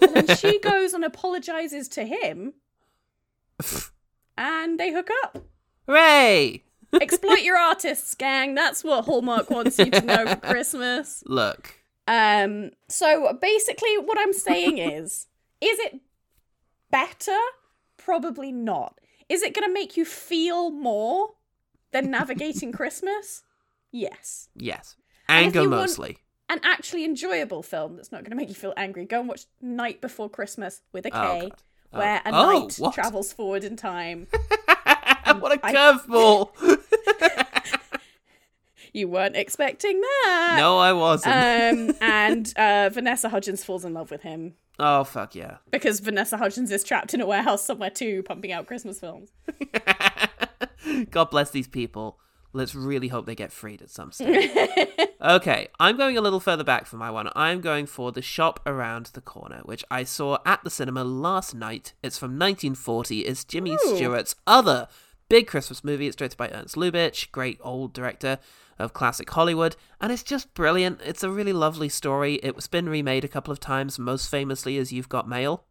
[0.00, 2.54] And then she goes and apologizes to him.
[4.38, 5.38] and they hook up.
[5.86, 6.62] Hooray!
[7.00, 8.54] Exploit your artists, gang.
[8.54, 11.22] That's what Hallmark wants you to know for Christmas.
[11.26, 11.74] Look.
[12.08, 15.28] Um, so basically, what I'm saying is,
[15.60, 16.00] is it
[16.90, 17.38] better?
[17.96, 18.98] Probably not.
[19.28, 21.34] Is it going to make you feel more
[21.92, 23.42] than navigating Christmas?
[23.92, 24.48] Yes.
[24.54, 24.96] Yes.
[25.28, 26.18] And Anger want- mostly.
[26.48, 29.04] An actually enjoyable film that's not going to make you feel angry.
[29.04, 31.52] Go and watch Night Before Christmas with a K, Oh, God.
[31.92, 31.98] Oh.
[32.00, 32.92] where a Oh, knight what?
[32.94, 34.26] travels forward in time.
[35.38, 36.50] what a curveball!
[38.92, 40.56] You weren't expecting that.
[40.58, 41.32] no, I wasn't.
[41.32, 44.54] Um, and uh, Vanessa Hudgens falls in love with him.
[44.80, 45.58] oh fuck yeah!
[45.70, 49.30] because Vanessa Hudgens is trapped in a warehouse somewhere too, pumping out Christmas films.
[51.10, 52.18] God bless these people.
[52.52, 54.50] Let's really hope they get freed at some stage.
[55.22, 57.28] okay, I'm going a little further back for my one.
[57.36, 61.54] I'm going for The Shop Around the Corner, which I saw at the cinema last
[61.54, 61.92] night.
[62.02, 63.20] It's from 1940.
[63.20, 63.96] It's Jimmy Ooh.
[63.96, 64.88] Stewart's other
[65.28, 66.08] big Christmas movie.
[66.08, 68.38] It's directed by Ernst Lubitsch, great old director
[68.80, 71.00] of classic Hollywood, and it's just brilliant.
[71.04, 72.36] It's a really lovely story.
[72.36, 75.64] It's been remade a couple of times, most famously as You've Got Mail.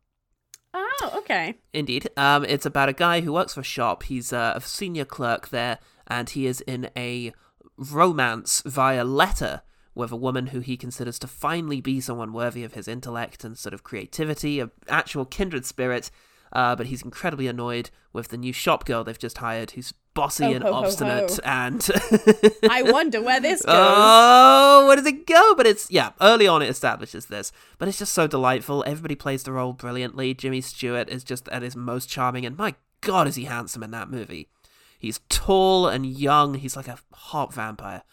[0.74, 1.56] Oh, okay.
[1.74, 2.10] Indeed.
[2.16, 4.04] Um, it's about a guy who works for a shop.
[4.04, 7.34] He's uh, a senior clerk there, and he is in a
[7.78, 9.62] romance via letter
[9.96, 13.58] with a woman who he considers to finally be someone worthy of his intellect and
[13.58, 16.12] sort of creativity, an actual kindred spirit.
[16.52, 20.46] Uh, but he's incredibly annoyed with the new shop girl they've just hired, who's bossy
[20.46, 21.40] Oh, and ho, ho, obstinate, ho.
[21.44, 21.90] and
[22.70, 23.76] I wonder where this goes.
[23.78, 25.54] Oh, where does it go?
[25.56, 28.84] But it's yeah, early on it establishes this, but it's just so delightful.
[28.88, 30.34] Everybody plays the role brilliantly.
[30.34, 33.92] Jimmy Stewart is just at his most charming, and my god, is he handsome in
[33.92, 34.50] that movie?
[34.98, 36.56] He's tall and young.
[36.56, 38.04] He's like a hot vampire,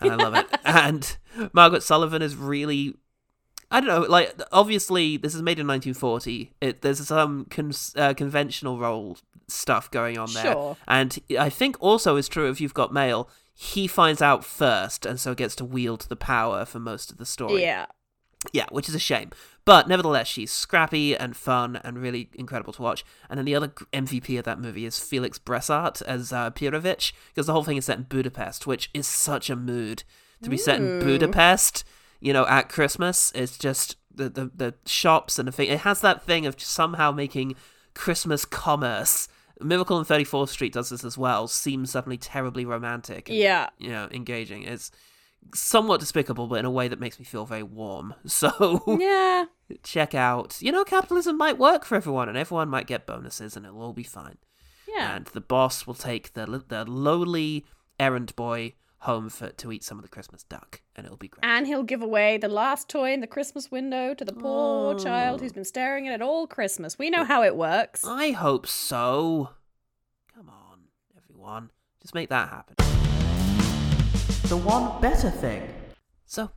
[0.00, 0.46] and I love it.
[0.64, 1.16] and
[1.52, 2.96] Margaret Sullavan is really.
[3.74, 6.52] I don't know, like obviously this is made in 1940.
[6.60, 9.18] It there's some con- uh, conventional role
[9.48, 10.76] stuff going on there, Sure.
[10.88, 13.28] and I think also is true if you've got mail.
[13.56, 17.26] he finds out first, and so gets to wield the power for most of the
[17.26, 17.62] story.
[17.62, 17.86] Yeah.
[18.52, 19.30] Yeah, which is a shame.
[19.64, 23.04] But nevertheless, she's scrappy and fun and really incredible to watch.
[23.30, 27.46] And then the other MVP of that movie is Felix Bressart as uh, Pirovich, because
[27.46, 30.02] the whole thing is set in Budapest, which is such a mood
[30.42, 31.84] to be set in Budapest.
[32.24, 35.68] You know, at Christmas, it's just the the, the shops and the thing.
[35.68, 37.54] It has that thing of somehow making
[37.94, 39.28] Christmas commerce.
[39.60, 41.46] Miracle on 34th Street does this as well.
[41.48, 43.28] Seems suddenly terribly romantic.
[43.28, 43.68] and, Yeah.
[43.78, 44.62] you know, engaging.
[44.64, 44.90] It's
[45.54, 48.14] somewhat despicable, but in a way that makes me feel very warm.
[48.26, 49.44] So Yeah.
[49.82, 50.56] check out.
[50.60, 53.92] You know, capitalism might work for everyone, and everyone might get bonuses, and it'll all
[53.92, 54.38] be fine.
[54.88, 55.14] Yeah.
[55.16, 57.64] And the boss will take the the lowly
[58.00, 61.44] errand boy home for to eat some of the Christmas duck, and it'll be great.
[61.44, 65.40] And he'll give away the last toy in the Christmas window to the poor child
[65.40, 66.98] who's been staring at it all Christmas.
[66.98, 68.02] We know how it works.
[68.06, 69.50] I hope so.
[70.34, 70.80] Come on,
[71.16, 71.70] everyone,
[72.02, 72.76] just make that happen.
[74.48, 75.68] The one better thing.
[76.26, 76.50] So,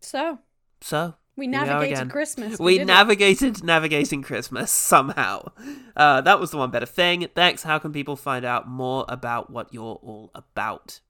[0.00, 0.38] So,
[0.80, 2.08] so we navigated again.
[2.08, 2.58] Christmas.
[2.58, 2.86] We, did it.
[2.86, 5.48] navigated navigating Christmas somehow.
[5.96, 7.26] Uh, that was the one better thing.
[7.34, 11.00] Becs, how can people find out more about what you're all about?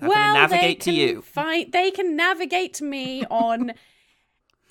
[0.00, 1.22] How well, navigate to you?
[1.22, 3.72] Find, they can navigate to me on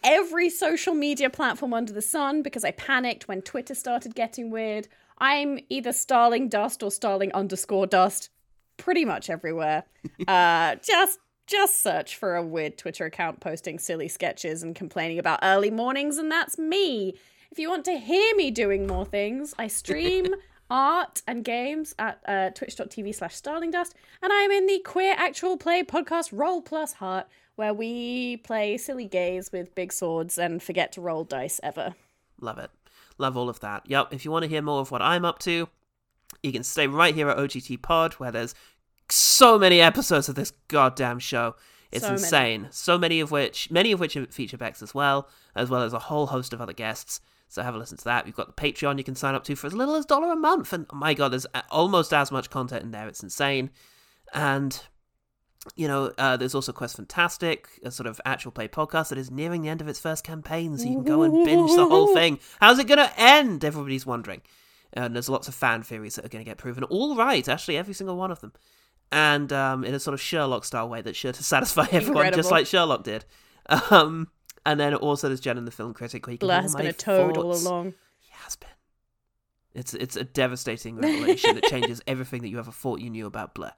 [0.03, 4.87] every social media platform under the sun because I panicked when Twitter started getting weird.
[5.17, 8.29] I'm either Starling Dust or Starling underscore Dust,
[8.77, 9.83] pretty much everywhere.
[10.27, 15.39] uh, just just search for a weird Twitter account posting silly sketches and complaining about
[15.43, 17.15] early mornings, and that's me.
[17.51, 20.33] If you want to hear me doing more things, I stream
[20.69, 23.91] art and games at uh, twitch.tv slash starlingdust,
[24.22, 29.06] and I'm in the Queer Actual Play podcast Roll Plus Heart, where we play silly
[29.06, 31.94] gays with big swords and forget to roll dice ever.
[32.41, 32.72] Love it.
[33.18, 33.84] Love all of that.
[33.88, 35.69] Yep, if you want to hear more of what I'm up to,
[36.41, 38.56] you can stay right here at OGT Pod, where there's
[39.10, 41.56] so many episodes of this goddamn show.
[41.91, 42.23] It's So many.
[42.23, 42.68] insane.
[42.72, 45.99] So many of which, many of which feature Becs as well, as well as a
[45.99, 47.22] whole host of other guests.
[47.53, 48.25] So have a listen to that.
[48.25, 50.31] We've got the Patreon you can sign up to for as little as a dollar
[50.31, 53.07] a month, and oh my god, there's almost as much content in there.
[53.07, 53.69] It's insane.
[54.34, 54.81] And
[55.75, 59.30] you know, uh, there's also Quest Fantastic, a sort of actual play podcast that is
[59.30, 62.13] nearing the end of its first campaign, so you can go and binge the whole
[62.13, 62.39] thing.
[62.59, 63.63] How's it going to end?
[63.63, 64.41] Everybody's wondering.
[64.93, 67.77] And there's lots of fan theories that are going to get proven all right, actually,
[67.77, 68.51] every single one of them.
[69.11, 72.51] And um, in a sort of Sherlock style way that's sure to satisfy everyone, just
[72.51, 73.25] like Sherlock did.
[73.89, 74.30] Um,
[74.65, 76.94] and then also there's Jen and the Film Critic, Where you Blair has been a
[76.94, 77.94] toad all along.
[78.19, 78.69] He has been.
[79.73, 83.53] It's it's a devastating revelation that changes everything that you ever thought you knew about
[83.56, 83.72] Blur.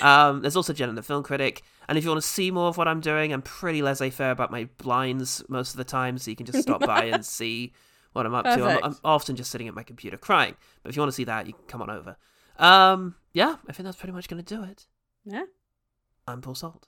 [0.00, 2.68] Um, there's also Jen and the Film Critic, and if you want to see more
[2.68, 6.30] of what I'm doing, I'm pretty laissez-faire about my blinds most of the time, so
[6.30, 7.72] you can just stop by and see
[8.12, 8.64] what I'm up to.
[8.64, 11.24] I'm, I'm often just sitting at my computer crying, but if you want to see
[11.24, 12.16] that, you can come on over.
[12.58, 14.86] Um, yeah, I think that's pretty much going to do it.
[15.24, 15.44] Yeah.
[16.28, 16.86] I'm Paul Salt.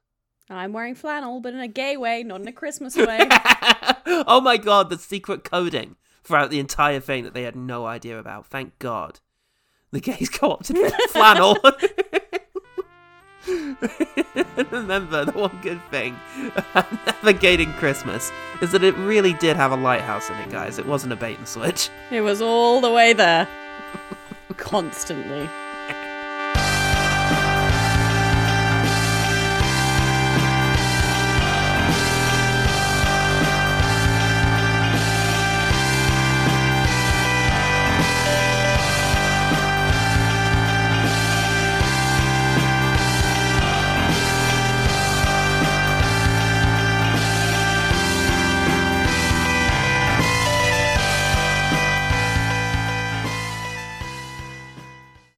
[0.50, 3.18] I'm wearing flannel, but in a gay way, not in a Christmas way.
[4.06, 8.18] oh my god, the secret coding throughout the entire thing that they had no idea
[8.18, 8.46] about.
[8.46, 9.20] Thank God.
[9.90, 10.76] The gays co-opted
[11.10, 11.56] flannel.
[14.70, 16.16] Remember, the one good thing
[16.56, 18.30] about navigating Christmas
[18.60, 20.78] is that it really did have a lighthouse in it, guys.
[20.78, 21.90] It wasn't a bait and switch.
[22.10, 23.46] it was all the way there.
[24.56, 25.48] Constantly.